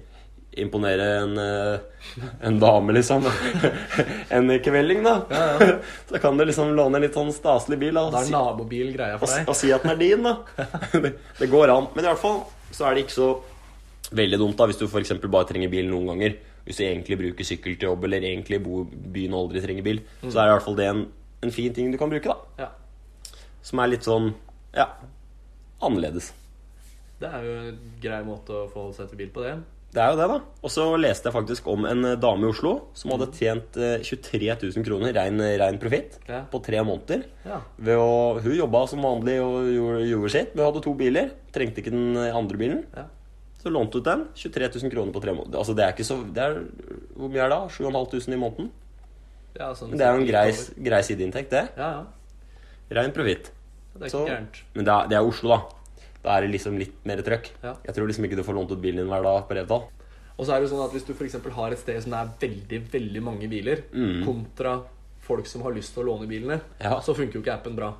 imponere 0.52 1.06
en, 1.22 1.38
eh, 1.38 1.80
en 2.42 2.60
dame, 2.60 2.94
liksom. 2.94 3.24
en 4.30 4.52
kvelding, 4.60 5.04
da. 5.04 5.16
Ja, 5.30 5.46
ja. 5.60 5.78
Så 6.10 6.20
kan 6.20 6.38
du 6.38 6.46
liksom 6.46 6.74
låne 6.76 7.00
en 7.00 7.06
litt 7.06 7.16
sånn 7.16 7.32
staselig 7.36 7.80
bil. 7.80 7.96
Da, 7.96 8.10
Da 8.12 8.24
er 8.26 8.34
nabobil 8.34 8.92
greia 8.96 9.20
for 9.22 9.32
deg. 9.32 9.48
og 9.48 9.56
si 9.58 9.72
at 9.72 9.86
den 9.86 9.94
er 9.96 10.02
din, 10.02 10.28
da. 10.28 10.36
det, 11.06 11.16
det 11.40 11.50
går 11.52 11.72
an. 11.72 11.88
Men 11.96 12.06
i 12.06 12.12
hvert 12.12 12.22
fall 12.24 12.44
så 12.72 12.88
er 12.88 12.98
det 12.98 13.06
ikke 13.06 13.18
så 13.18 13.32
veldig 14.12 14.42
dumt 14.42 14.60
da 14.60 14.68
hvis 14.68 14.80
du 14.82 14.86
f.eks. 14.90 15.14
bare 15.24 15.48
trenger 15.48 15.72
bil 15.72 15.88
noen 15.92 16.12
ganger. 16.14 16.38
Hvis 16.66 16.78
du 16.78 16.84
egentlig 16.86 17.18
bruker 17.18 17.48
sykkel 17.48 17.80
til 17.80 17.90
jobb, 17.90 18.04
eller 18.06 18.28
egentlig 18.28 18.60
bor 18.62 18.84
i 18.86 19.02
byen 19.16 19.34
og 19.34 19.48
aldri 19.48 19.64
trenger 19.64 19.88
bil, 19.88 20.04
så 20.28 20.36
er 20.36 20.52
i 20.52 20.54
hvert 20.54 20.68
fall 20.68 20.78
det 20.78 20.92
en, 20.92 21.06
en 21.42 21.54
fin 21.56 21.74
ting 21.74 21.90
du 21.90 21.98
kan 21.98 22.12
bruke, 22.12 22.36
da. 22.36 22.68
Ja. 22.68 23.40
Som 23.66 23.82
er 23.82 23.90
litt 23.90 24.06
sånn 24.06 24.34
ja, 24.76 24.86
annerledes. 25.82 26.30
Det 27.22 27.30
er 27.30 27.46
jo 27.46 27.56
en 27.64 27.80
grei 28.02 28.20
måte 28.26 28.54
å 28.54 28.68
forholde 28.70 29.00
seg 29.00 29.10
til 29.10 29.24
bil 29.24 29.32
på, 29.34 29.46
det. 29.46 29.56
Det 29.92 30.00
er 30.00 30.14
jo 30.14 30.20
det, 30.22 30.28
da. 30.32 30.36
Og 30.64 30.72
så 30.72 30.84
leste 30.96 31.28
jeg 31.28 31.34
faktisk 31.36 31.66
om 31.68 31.84
en 31.90 32.06
eh, 32.08 32.16
dame 32.16 32.46
i 32.48 32.52
Oslo 32.54 32.74
som 32.96 33.12
hadde 33.12 33.28
tjent 33.36 33.76
eh, 33.76 33.98
23 34.08 34.54
000 34.78 34.86
kroner 34.88 35.12
rein, 35.18 35.40
ren 35.60 35.80
profitt 35.82 36.20
Ja. 36.30 36.46
på 36.52 36.62
tre 36.64 36.80
måneder. 36.88 37.26
Ja. 37.44 37.58
Å, 37.98 38.06
hun 38.42 38.56
jobba 38.56 38.86
som 38.88 39.04
vanlig 39.04 39.36
og 39.44 39.68
gjorde, 39.68 40.06
gjorde 40.08 40.32
sitt. 40.32 40.54
Hun 40.56 40.64
hadde 40.70 40.84
to 40.86 40.94
biler. 40.96 41.34
Trengte 41.52 41.84
ikke 41.84 41.92
den 41.92 42.16
andre 42.18 42.58
bilen. 42.62 42.86
Ja. 42.96 43.04
Så 43.62 43.70
lånte 43.70 44.00
hun 44.00 44.08
den. 44.08 44.24
23 44.40 44.70
000 44.80 44.94
kroner 44.96 45.12
på 45.14 45.22
tre 45.22 45.36
måneder. 45.36 45.60
Altså 45.60 45.76
det 45.76 45.84
er 45.86 45.92
ikke 45.94 46.08
så 46.08 46.22
det 46.34 46.42
er, 46.48 46.56
Hvor 47.18 47.28
mye 47.30 47.44
er 47.44 47.52
det? 47.52 47.60
da? 47.60 47.68
7500 47.76 48.32
i 48.34 48.42
måneden? 48.42 48.72
Sånn 49.76 49.92
Men 49.92 50.00
det 50.00 50.08
er 50.08 50.16
jo 50.16 50.22
en 50.24 50.30
grei, 50.32 50.48
grei 50.88 51.02
sideinntekt, 51.04 51.52
det. 51.52 51.66
Ja, 51.76 51.90
ja. 52.00 52.96
Rein 52.96 53.12
profitt. 53.12 53.52
Det 54.00 54.08
er 54.08 54.14
Så- 54.16 54.24
gærent. 54.26 54.64
Men 54.74 54.86
det 54.88 54.94
er, 54.96 55.08
det 55.12 55.18
er 55.20 55.28
Oslo, 55.28 55.50
da. 55.52 55.60
Da 56.24 56.38
er 56.38 56.42
det 56.46 56.52
liksom 56.52 56.78
litt 56.78 56.94
mer 57.06 57.18
trøkk. 57.26 57.50
Ja. 57.64 57.76
Jeg 57.86 57.96
tror 57.96 58.08
liksom 58.08 58.26
ikke 58.28 58.36
du 58.38 58.44
får 58.44 58.54
lånt 58.56 58.72
ut 58.72 58.82
bilen 58.82 58.98
din 59.02 59.08
hver 59.10 59.24
dag 59.24 59.48
på 59.50 59.56
Revdal. 59.58 59.88
Og 60.38 60.46
så 60.48 60.54
er 60.56 60.62
det 60.62 60.70
jo 60.70 60.76
sånn 60.76 60.86
at 60.86 60.92
hvis 60.94 61.06
du 61.06 61.14
f.eks. 61.14 61.36
har 61.56 61.72
et 61.72 61.80
sted 61.80 62.02
som 62.04 62.12
det 62.12 62.20
er 62.20 62.50
veldig 62.50 62.80
veldig 62.92 63.22
mange 63.24 63.48
biler, 63.50 63.84
Mm. 63.94 64.24
kontra 64.26 64.82
folk 65.22 65.46
som 65.46 65.62
har 65.62 65.72
lyst 65.72 65.94
til 65.94 66.04
å 66.04 66.08
låne 66.18 66.28
bilene, 66.28 66.62
Ja. 66.80 67.00
så 67.00 67.14
funker 67.16 67.34
jo 67.34 67.42
ikke 67.42 67.54
appen 67.54 67.76
bra. 67.76 67.94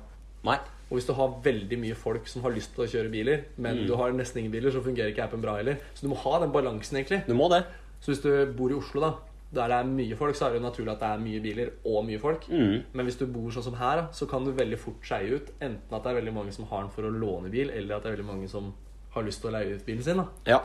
Nei. 0.44 0.58
Og 0.90 0.98
hvis 0.98 1.06
du 1.06 1.12
har 1.14 1.28
veldig 1.42 1.78
mye 1.78 1.94
folk 1.96 2.26
som 2.28 2.42
har 2.42 2.50
lyst 2.52 2.74
til 2.74 2.84
å 2.84 2.88
kjøre 2.88 3.10
biler, 3.10 3.44
men 3.58 3.78
Mm. 3.78 3.86
du 3.86 3.96
har 3.96 4.10
nesten 4.12 4.38
ingen 4.38 4.52
biler, 4.52 4.70
så 4.70 4.82
fungerer 4.82 5.14
ikke 5.14 5.22
appen 5.24 5.40
bra 5.40 5.56
heller. 5.56 5.78
Så 5.94 6.02
du 6.02 6.08
må 6.08 6.16
ha 6.16 6.38
den 6.40 6.52
balansen, 6.52 6.98
egentlig. 6.98 7.26
Du 7.26 7.34
må 7.34 7.48
det. 7.48 7.64
Så 8.00 8.12
hvis 8.12 8.22
du 8.22 8.52
bor 8.52 8.70
i 8.70 8.74
Oslo, 8.74 9.00
da, 9.00 9.14
der 9.52 9.68
det 9.68 9.76
er 9.76 9.88
mye 9.88 10.16
folk, 10.16 10.36
så 10.36 10.46
er 10.46 10.54
det 10.54 10.60
jo 10.62 10.64
naturlig 10.64 10.92
at 10.94 11.02
det 11.02 11.08
er 11.08 11.24
mye 11.26 11.40
biler 11.44 11.72
og 11.84 12.06
mye 12.08 12.20
folk. 12.20 12.46
Mm. 12.48 12.78
Men 12.92 13.08
hvis 13.08 13.18
du 13.20 13.26
bor 13.28 13.52
sånn 13.52 13.66
som 13.66 13.76
her, 13.76 14.06
så 14.16 14.28
kan 14.30 14.46
du 14.46 14.54
veldig 14.56 14.78
fort 14.80 15.04
skeie 15.04 15.36
ut 15.36 15.52
enten 15.60 15.92
at 15.92 16.04
det 16.04 16.12
er 16.12 16.20
veldig 16.22 16.34
mange 16.38 16.54
som 16.56 16.68
har 16.70 16.86
den 16.86 16.94
for 16.94 17.08
å 17.08 17.12
låne 17.12 17.52
bil, 17.52 17.70
eller 17.70 17.96
at 17.96 18.06
det 18.06 18.12
er 18.12 18.16
veldig 18.16 18.30
mange 18.30 18.48
som 18.48 18.72
har 19.12 19.26
lyst 19.26 19.42
til 19.42 19.50
å 19.50 19.54
leie 19.58 19.76
ut 19.76 19.84
bilen 19.84 20.04
sin. 20.06 20.22
da. 20.22 20.26
Ja. 20.48 20.60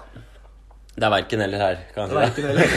Det 0.97 1.05
er 1.05 1.11
verken 1.13 1.41
eller 1.45 1.61
her, 1.61 1.81
kan 1.93 2.09
Det 2.09 2.15
er 2.17 2.23
Verken 2.23 2.45
eller. 2.49 2.71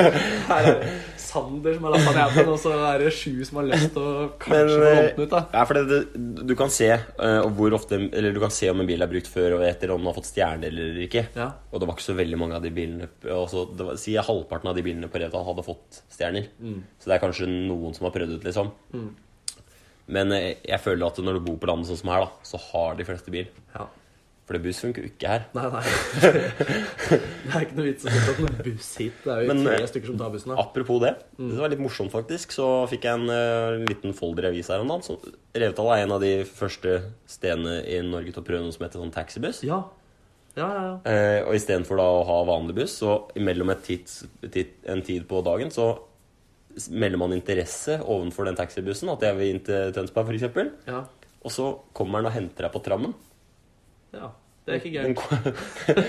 Her 0.48 0.68
er 0.70 0.78
det 0.80 0.92
Sander 1.26 1.74
som 1.76 1.84
har 1.84 1.92
lappa 1.92 2.12
ned 2.14 2.20
appen, 2.22 2.48
og 2.48 2.60
så 2.62 2.70
er 2.86 3.02
det 3.02 3.10
sju 3.12 3.42
som 3.44 3.58
har 3.60 3.66
lyst 3.68 3.90
til 3.92 4.00
å 4.00 4.12
Men, 4.22 4.30
kanskje 4.40 4.78
få 4.78 4.86
eh, 4.88 5.00
den 5.02 5.20
ut. 5.26 5.32
da. 5.34 5.40
Ja, 5.52 5.64
for 5.68 5.76
det, 5.76 5.82
det, 5.90 6.44
du 6.48 6.54
kan 6.56 6.72
se 6.72 6.88
uh, 6.94 7.42
hvor 7.58 7.76
ofte 7.76 7.98
Eller 8.06 8.32
du 8.32 8.40
kan 8.40 8.54
se 8.54 8.70
om 8.72 8.80
en 8.80 8.88
bil 8.88 9.04
er 9.04 9.10
brukt 9.10 9.28
før 9.28 9.58
og 9.58 9.66
etter 9.66 9.92
om 9.92 10.00
den 10.00 10.08
har 10.08 10.16
fått 10.16 10.30
stjerner 10.30 10.70
eller 10.70 11.02
ikke. 11.04 11.26
Ja. 11.36 11.50
Og 11.68 11.82
det 11.82 11.90
var 11.90 11.98
ikke 11.98 12.06
så 12.06 12.16
veldig 12.16 12.40
mange 12.40 12.56
av 12.56 12.64
de 12.64 12.72
bilene 12.78 13.10
også, 13.34 13.66
det 13.76 13.90
var, 13.90 14.00
Si 14.00 14.16
halvparten 14.16 14.72
av 14.72 14.78
de 14.78 14.86
bilene 14.86 15.12
på 15.12 15.20
Revdal 15.20 15.44
hadde 15.50 15.66
fått 15.66 16.00
stjerner. 16.16 16.48
Mm. 16.56 16.80
Så 16.96 17.10
det 17.10 17.18
er 17.18 17.24
kanskje 17.26 17.50
noen 17.52 17.96
som 17.98 18.08
har 18.08 18.16
prøvd 18.16 18.38
ut, 18.38 18.48
liksom. 18.48 18.72
Men 20.16 20.32
eh, 20.32 20.54
jeg 20.64 20.80
føler 20.80 21.10
at 21.10 21.20
når 21.20 21.40
du 21.40 21.46
bor 21.50 21.60
på 21.60 21.68
landet 21.68 21.90
sånn 21.90 22.00
som 22.00 22.14
her, 22.14 22.24
da, 22.24 22.46
så 22.46 22.62
har 22.70 22.96
de 22.96 23.08
fleste 23.08 23.34
bil. 23.34 23.52
ja. 23.76 23.90
For 24.46 24.54
det 24.54 24.62
buss 24.62 24.78
funker 24.78 25.02
jo 25.02 25.10
ikke 25.10 25.30
her. 25.32 25.46
Nei, 25.56 25.64
nei. 25.74 25.80
Det 27.46 27.50
er 27.50 27.64
ikke 27.64 27.76
noe 27.78 27.86
vits 27.88 28.06
å 28.06 28.12
sette 28.12 28.34
opp 28.46 28.60
buss 28.62 28.90
hit. 29.00 29.16
Det 29.24 29.32
er 29.32 29.42
jo 29.42 29.50
Men, 29.50 29.64
tre 29.66 29.74
eh, 29.80 29.88
stykker 29.90 30.12
som 30.12 30.20
tar 30.20 30.30
bussen. 30.34 30.52
da. 30.52 30.62
Apropos 30.62 31.00
det, 31.02 31.12
det 31.40 31.58
var 31.58 31.72
litt 31.72 31.82
morsomt 31.82 32.14
faktisk, 32.14 32.54
så 32.54 32.68
fikk 32.90 33.08
jeg 33.08 33.18
en 33.18 33.32
uh, 33.32 33.82
liten 33.90 34.14
folder 34.14 34.46
i 34.46 34.52
avisa 34.52 34.76
her 34.76 34.84
om 34.84 34.92
dagen. 34.94 35.34
Revetal 35.56 35.90
er 35.96 36.04
en 36.04 36.14
av 36.14 36.22
de 36.22 36.32
første 36.46 36.94
stedene 37.30 37.80
i 37.90 37.98
Norge 38.06 38.36
til 38.36 38.44
å 38.44 38.46
prøve 38.46 38.62
noe 38.68 38.76
som 38.76 38.86
heter 38.86 39.02
sånn 39.02 39.14
taxibuss. 39.14 39.64
Ja. 39.66 39.82
Ja, 40.56 40.66
ja, 40.72 40.82
ja. 40.86 40.94
Eh, 41.10 41.40
og 41.44 41.58
istedenfor 41.58 42.00
å 42.00 42.08
ha 42.30 42.38
vanlig 42.48 42.78
buss, 42.78 42.96
så 43.02 43.18
imellom 43.36 43.74
et 43.74 43.82
tids, 43.84 44.22
tid, 44.46 44.78
en 44.88 45.02
tid 45.04 45.26
på 45.28 45.42
dagen, 45.44 45.74
så 45.74 45.90
melder 46.94 47.20
man 47.20 47.34
interesse 47.36 47.98
overfor 48.00 48.48
den 48.48 48.56
taxibussen. 48.56 49.10
At 49.12 49.26
jeg 49.26 49.36
vil 49.36 49.52
inn 49.52 49.62
til 49.66 49.92
Tønsberg, 49.96 50.38
f.eks. 50.38 50.74
ja. 50.88 51.02
Og 51.46 51.52
så 51.52 51.68
kommer 51.94 52.22
den 52.22 52.30
og 52.30 52.34
henter 52.34 52.66
deg 52.66 52.72
på 52.74 52.82
trammen. 52.82 53.12
Ja. 54.14 54.28
Det 54.66 54.74
er 54.74 54.80
ikke 54.80 54.90
gøy. 54.98 55.12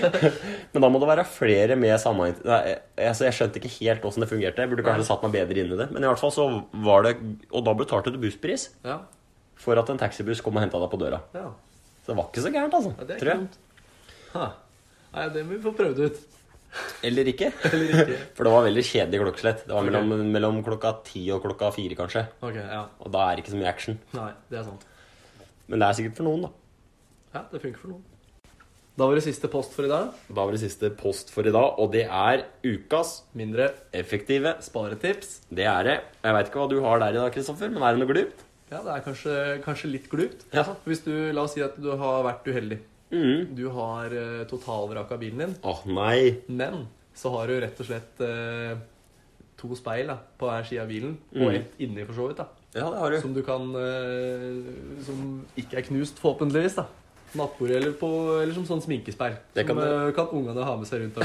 men 0.74 0.82
da 0.82 0.88
må 0.90 0.98
det 0.98 1.06
være 1.12 1.24
flere 1.30 1.76
med 1.78 1.92
samme 2.02 2.24
Nei, 2.42 2.72
altså 3.06 3.28
jeg 3.28 3.36
skjønte 3.36 3.60
ikke 3.60 3.70
helt 3.76 4.06
åssen 4.08 4.24
det 4.24 4.28
fungerte. 4.32 4.64
Jeg 4.64 4.72
burde 4.72 4.82
kanskje 4.86 5.04
satt 5.06 5.22
meg 5.22 5.36
bedre 5.36 5.62
inn 5.62 5.70
i 5.76 5.78
det. 5.78 5.86
Men 5.94 6.02
i 6.02 6.08
hvert 6.10 6.18
fall 6.18 6.32
så 6.34 6.46
var 6.82 7.06
det 7.06 7.12
Og 7.54 7.62
da 7.68 7.74
betalte 7.78 8.10
du 8.10 8.18
busspris 8.18 8.64
Ja. 8.82 8.96
for 9.54 9.78
at 9.78 9.92
en 9.94 10.00
taxibuss 10.02 10.42
kom 10.42 10.58
og 10.58 10.64
henta 10.66 10.80
deg 10.82 10.90
på 10.90 10.98
døra. 10.98 11.20
ja. 11.38 11.52
Så 12.02 12.10
det 12.14 12.16
var 12.18 12.28
ikke 12.32 12.42
så 12.42 12.50
gærent, 12.54 12.74
altså. 12.74 12.90
ja 12.98 13.04
det 13.04 13.14
er 13.14 13.22
tror 13.22 13.32
jeg. 13.36 14.50
Nei, 15.12 15.24
det 15.34 15.42
må 15.46 15.54
vi 15.54 15.62
få 15.64 15.72
prøvd 15.78 15.98
ut. 16.08 16.20
Eller 17.04 17.28
ikke. 17.30 17.52
Eller 17.70 17.90
ikke. 18.02 18.18
For 18.36 18.48
det 18.48 18.52
var 18.54 18.64
veldig 18.66 18.84
kjedelig 18.90 19.20
klokkeslett. 19.22 19.62
Det 19.68 19.74
var 19.76 19.86
mellom, 19.86 20.14
mellom 20.34 20.58
klokka 20.66 20.96
ti 21.06 21.22
og 21.34 21.42
klokka 21.46 21.70
fire, 21.74 21.94
kanskje. 21.98 22.26
Okay, 22.42 22.64
ja. 22.64 22.82
Og 23.04 23.12
da 23.14 23.26
er 23.30 23.36
det 23.38 23.44
ikke 23.44 23.54
så 23.54 23.60
mye 23.60 23.70
action. 23.70 23.98
Nei, 24.18 24.30
det 24.50 24.58
er 24.60 24.66
sant. 24.66 24.88
Men 25.68 25.82
det 25.84 25.88
er 25.92 25.98
sikkert 26.00 26.18
for 26.20 26.26
noen, 26.28 26.48
da. 26.48 26.54
Ja, 27.38 27.44
det 27.52 27.60
funker 27.62 27.78
for 27.84 27.92
noen. 27.94 28.06
Da 28.98 29.06
var 29.06 29.14
det 29.14 29.22
siste 29.28 29.46
post 29.52 29.70
for 29.76 29.86
i 29.86 29.90
dag. 29.92 30.08
Da 30.26 30.42
var 30.42 30.50
det 30.56 30.58
siste 30.64 30.88
post 30.98 31.28
for 31.30 31.46
i 31.46 31.52
dag, 31.54 31.76
og 31.78 31.92
det 31.94 32.02
er 32.10 32.40
ukas 32.66 33.20
Mindre 33.38 33.68
effektive. 33.94 34.56
sparetips. 34.66 35.36
Det 35.54 35.68
er 35.70 35.84
det. 35.86 35.96
Jeg 36.24 36.34
veit 36.34 36.50
ikke 36.50 36.58
hva 36.64 36.68
du 36.72 36.80
har 36.82 36.98
der 37.04 37.14
i 37.14 37.20
dag, 37.20 37.30
Kristoffer, 37.36 37.70
men 37.70 37.84
er 37.86 37.94
det 37.94 38.02
noe 38.02 38.10
glupt? 38.10 38.42
Ja, 38.72 38.82
det 38.82 38.96
er 38.96 39.04
kanskje, 39.06 39.36
kanskje 39.64 39.92
litt 39.92 40.10
glupt. 40.10 40.42
Ja. 40.52 40.64
Hvis 40.84 41.04
du, 41.06 41.12
La 41.32 41.46
oss 41.46 41.54
si 41.54 41.62
at 41.62 41.78
du 41.80 41.92
har 41.96 42.26
vært 42.26 42.50
uheldig. 42.50 42.80
Mm. 43.14 43.54
Du 43.56 43.68
har 43.72 44.12
uh, 44.12 44.42
totalvraka 44.50 45.16
bilen 45.16 45.38
din, 45.46 45.54
Åh, 45.64 45.86
nei. 45.86 46.42
men 46.50 46.82
så 47.16 47.30
har 47.38 47.46
du 47.48 47.54
rett 47.62 47.78
og 47.80 47.86
slett 47.88 48.20
uh, 48.20 48.74
to 49.56 49.70
speil 49.78 50.10
da, 50.10 50.18
på 50.36 50.50
hver 50.50 50.66
side 50.68 50.82
av 50.82 50.90
bilen, 50.90 51.14
Mm. 51.32 51.46
og 51.46 51.54
ett 51.54 51.78
inni, 51.86 52.04
for 52.04 52.18
så 52.18 52.26
vidt. 52.28 52.42
da 52.42 52.50
Ja, 52.76 52.90
det 52.92 52.98
har 53.00 53.10
du. 53.14 53.20
Som 53.22 53.32
du 53.32 53.40
kan 53.46 53.70
uh, 53.72 55.00
Som 55.06 55.22
ikke 55.56 55.78
er 55.80 55.86
knust, 55.88 56.18
forhåpentligvis. 56.20 56.74
da 56.82 56.84
nattbordet 57.36 57.76
eller, 57.80 57.92
på, 58.00 58.08
eller 58.42 58.54
som 58.56 58.64
sånn 58.68 58.80
sminkespeil. 58.84 59.34
Det 59.56 59.66
kan 59.68 59.76
som 59.76 59.82
det. 59.84 59.90
eh, 60.08 60.14
kan 60.16 60.30
ungene 60.38 60.64
ha 60.64 60.76
med 60.80 60.88
seg 60.88 61.02
rundt. 61.04 61.18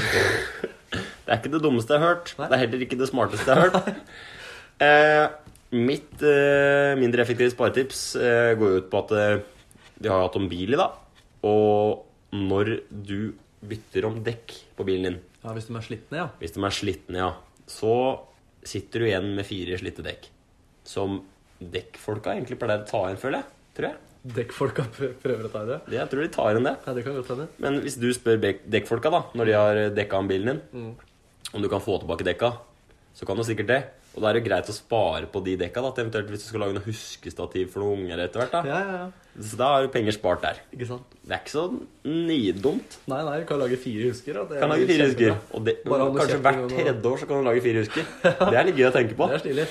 Det 1.24 1.32
er 1.32 1.38
ikke 1.40 1.50
det 1.54 1.62
dummeste 1.64 1.94
jeg 1.96 2.02
har 2.02 2.10
hørt. 2.12 2.34
Nei. 2.38 2.46
Det 2.50 2.54
er 2.54 2.60
heller 2.66 2.82
ikke 2.84 2.98
det 3.00 3.06
smarteste 3.08 3.48
jeg 3.48 3.56
har 3.56 3.70
hørt. 3.72 3.96
eh, 4.84 5.24
mitt 5.74 6.20
eh, 6.22 6.92
mindre 7.00 7.24
effektive 7.24 7.50
sparetips 7.50 8.02
eh, 8.20 8.50
går 8.60 8.76
ut 8.82 8.90
på 8.92 9.00
at 9.00 9.14
eh, 9.18 9.38
vi 10.04 10.10
har 10.12 10.20
hatt 10.26 10.36
om 10.38 10.46
bil 10.50 10.76
i 10.76 10.78
dag. 10.78 11.00
Og 11.48 12.04
når 12.36 12.74
du 12.90 13.32
bytter 13.64 14.06
om 14.10 14.20
dekk 14.26 14.52
på 14.76 14.86
bilen 14.86 15.08
din, 15.08 15.18
Ja, 15.44 15.52
Hvis 15.56 15.66
de 15.70 15.74
er 15.76 15.84
slitne, 15.88 16.20
ja. 16.20 16.28
hvis 16.40 16.54
de 16.54 16.62
er 16.64 16.72
slitne, 16.76 17.18
ja, 17.20 17.32
så 17.68 17.94
sitter 18.64 19.00
du 19.02 19.08
igjen 19.08 19.32
med 19.36 19.44
fire 19.48 19.76
slitte 19.80 20.04
dekk. 20.04 20.28
Som 20.88 21.22
dekkfolka 21.60 22.32
egentlig 22.36 22.58
pleier 22.60 22.84
å 22.84 22.88
ta 22.88 23.02
inn, 23.10 23.18
føler 23.20 23.40
jeg. 23.40 23.50
Tror 23.76 23.88
jeg. 23.90 23.98
Dekkfolka 24.24 24.86
prøver 24.94 25.44
å 25.44 25.50
ta 25.52 25.64
i 25.66 25.68
det. 25.68 25.80
Det, 25.88 25.96
jeg 25.98 26.10
tror 26.12 26.22
de 26.24 26.28
tar 26.32 26.56
inn 26.60 26.68
det. 26.68 26.76
Ja, 26.86 26.92
det 26.96 27.02
kan 27.04 27.16
godt 27.18 27.32
hende. 27.34 27.48
Men 27.60 27.82
hvis 27.84 27.98
du 28.00 28.06
spør 28.16 28.38
dekkfolka, 28.40 29.10
da, 29.12 29.20
når 29.36 29.50
de 29.50 29.58
har 29.58 29.80
dekka 29.98 30.22
om 30.22 30.30
bilen 30.30 30.54
din, 30.54 30.94
om 31.52 31.60
du 31.62 31.68
kan 31.68 31.84
få 31.84 31.98
tilbake 32.00 32.24
dekka, 32.26 32.54
så 33.14 33.28
kan 33.28 33.36
du 33.36 33.44
sikkert 33.46 33.68
det. 33.68 33.82
Og 34.14 34.22
da 34.22 34.30
er 34.30 34.38
det 34.38 34.44
greit 34.46 34.68
å 34.70 34.74
spare 34.74 35.26
på 35.30 35.40
de 35.44 35.56
dekka, 35.58 35.82
da, 35.82 35.90
eventuelt 35.98 36.28
hvis 36.30 36.44
du 36.44 36.48
skal 36.52 36.62
lage 36.62 36.76
noe 36.76 36.86
huskestativ 36.86 37.72
for 37.72 37.82
noen 37.82 38.04
unger 38.04 38.22
etter 38.24 38.44
hvert. 38.44 38.52
da. 38.54 38.60
Ja, 38.70 38.78
ja, 38.78 38.98
ja. 39.02 39.42
Så 39.42 39.58
da 39.58 39.72
har 39.72 39.82
du 39.82 39.90
penger 39.90 40.14
spart 40.14 40.44
der. 40.44 40.60
Ikke 40.70 40.86
sant? 40.86 41.16
Det 41.26 41.34
er 41.34 41.40
ikke 41.42 41.50
så 41.50 41.64
nidumt. 42.06 42.96
Nei, 43.10 43.18
nei, 43.26 43.40
du 43.42 43.46
kan 43.48 43.58
lage 43.58 43.78
fire 43.82 44.12
husker. 44.12 44.38
Da. 44.38 44.44
Det 44.52 44.60
kan 44.62 44.70
lage 44.70 44.86
fire 44.86 45.08
husker. 45.10 45.34
Og 45.58 45.66
det, 45.66 45.76
kanskje 45.82 46.38
hvert 46.46 46.64
tredje 46.70 47.10
år 47.10 47.18
så 47.20 47.28
kan 47.28 47.42
du 47.42 47.48
lage 47.50 47.64
fire 47.66 47.82
husker. 47.82 48.06
Det 48.54 48.60
er 48.60 48.68
litt 48.70 48.78
gøy 48.78 48.88
å 48.88 48.94
tenke 48.94 49.18
på. 49.18 49.28
Det 49.32 49.40
er 49.40 49.44
stilig. 49.44 49.66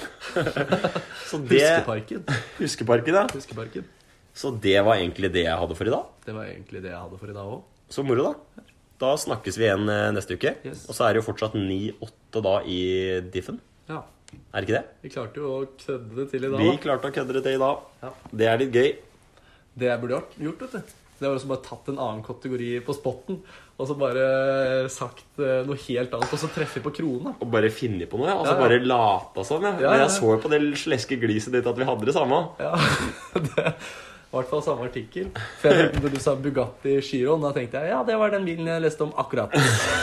Så 1.32 1.40
det, 1.48 1.64
Huskeparken. 1.64 2.26
Huskeparken, 2.60 3.22
ja. 3.22 3.28
Huskeparken. 3.32 3.88
Så 4.34 4.52
det 4.64 4.80
var 4.86 4.98
egentlig 4.98 5.30
det 5.34 5.44
jeg 5.46 5.58
hadde 5.62 5.76
for 5.78 5.90
i 5.90 5.94
dag. 5.94 6.08
Det 6.26 6.34
var 6.36 6.50
egentlig 6.50 6.82
det 6.84 6.90
jeg 6.92 7.00
hadde 7.00 7.20
for 7.22 7.30
i 7.30 7.36
dag 7.36 7.52
òg. 7.58 7.62
Så 7.94 8.06
moro, 8.08 8.32
da. 8.32 8.64
Da 9.04 9.12
snakkes 9.20 9.58
vi 9.60 9.68
igjen 9.68 9.90
eh, 9.92 10.08
neste 10.16 10.38
uke. 10.40 10.56
Yes. 10.66 10.88
Og 10.90 10.98
så 10.98 11.06
er 11.06 11.14
det 11.14 11.22
jo 11.22 11.28
fortsatt 11.28 11.58
9-8 11.60 12.44
da 12.46 12.56
i 12.66 12.80
diffen. 13.34 13.60
Ja. 13.92 14.02
Er 14.54 14.64
det 14.64 14.68
ikke 14.70 14.80
det? 14.80 14.86
Vi 15.06 15.12
klarte 15.14 15.44
jo 15.44 15.52
å 15.52 15.60
kødde 15.78 16.18
det 16.18 16.28
til 16.32 16.48
i 16.48 16.52
dag. 16.54 16.64
Vi 16.64 16.82
klarte 16.82 17.12
å 17.12 17.14
kødde 17.14 17.38
det 17.38 17.44
til 17.46 17.58
i 17.60 17.62
dag. 17.62 17.84
Ja. 18.02 18.14
Det 18.42 18.50
er 18.50 18.62
litt 18.64 18.78
gøy. 18.80 18.92
Det 19.74 19.90
jeg 19.90 20.02
burde 20.02 20.22
gjort, 20.48 20.66
vet 20.66 20.78
du. 20.80 20.96
Det 21.20 21.30
var 21.30 21.38
også 21.38 21.52
bare 21.54 21.64
tatt 21.64 21.92
en 21.94 22.00
annen 22.02 22.24
kategori 22.26 22.70
på 22.84 22.96
spotten 22.98 23.38
og 23.74 23.88
så 23.90 23.96
bare 23.98 24.24
sagt 24.94 25.40
eh, 25.42 25.64
noe 25.66 25.78
helt 25.88 26.14
annet, 26.14 26.34
og 26.36 26.40
så 26.42 26.50
treffe 26.54 26.82
på 26.84 26.92
krona. 26.94 27.34
Og 27.42 27.50
bare 27.52 27.72
finne 27.74 28.06
på 28.10 28.20
noe, 28.20 28.30
ja. 28.30 28.36
Og 28.38 28.46
så 28.46 28.54
Ja, 28.54 28.58
ja. 28.60 28.62
bare 28.68 28.78
late 28.86 29.46
som. 29.48 29.64
Sånn, 29.64 29.82
Ja, 29.82 29.90
Men 29.96 30.04
jeg 30.04 30.12
så 30.14 30.30
jo 30.30 30.40
på 30.44 30.52
det 30.54 30.60
sleske 30.78 31.18
gliset 31.22 31.56
ditt 31.56 31.68
at 31.70 31.80
vi 31.80 31.88
hadde 31.88 32.06
det 32.06 32.14
samme. 32.16 32.40
Ja, 32.62 32.74
det 33.50 33.74
i 34.34 34.36
hvert 34.40 34.50
fall 34.50 34.64
samme 34.66 34.88
artikkel. 34.88 35.28
For 35.62 35.70
jeg 35.70 35.92
tenkte 35.94 36.10
du 36.10 36.22
sa 36.22 36.32
Bugatti 36.42 36.96
Chiron, 37.06 37.44
da 37.46 37.52
tenkte 37.54 37.84
jeg 37.84 37.94
ja, 37.94 38.00
det 38.08 38.16
var 38.18 38.34
den 38.34 38.48
bilen 38.48 38.66
jeg 38.72 38.82
leste 38.82 39.06
om 39.06 39.12
akkurat. 39.22 39.54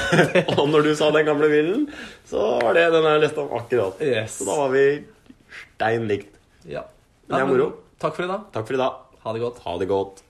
Og 0.54 0.68
når 0.70 0.86
du 0.86 0.90
sa 0.94 1.08
den 1.16 1.26
gamle 1.26 1.48
bilen, 1.50 1.88
så 2.30 2.44
var 2.62 2.78
det 2.78 2.86
den 2.94 3.08
jeg 3.10 3.24
leste 3.24 3.42
om 3.42 3.56
akkurat. 3.58 3.98
Yes. 3.98 4.38
Så 4.38 4.46
da 4.46 4.54
var 4.60 4.70
vi 4.76 4.84
stein 5.74 6.06
likt. 6.06 6.30
Ja. 6.62 6.84
Men 7.26 7.40
det 7.40 7.42
er 7.42 7.50
moro. 7.50 7.68
Takk 7.98 8.14
for 8.20 8.28
i 8.28 8.30
dag. 8.30 8.46
Takk 8.54 8.70
for 8.70 8.78
i 8.78 8.82
dag. 8.84 9.02
Ha 9.26 9.34
det 9.34 9.42
godt. 9.42 9.62
Ha 9.66 9.78
det 9.82 9.90
godt. 9.90 10.22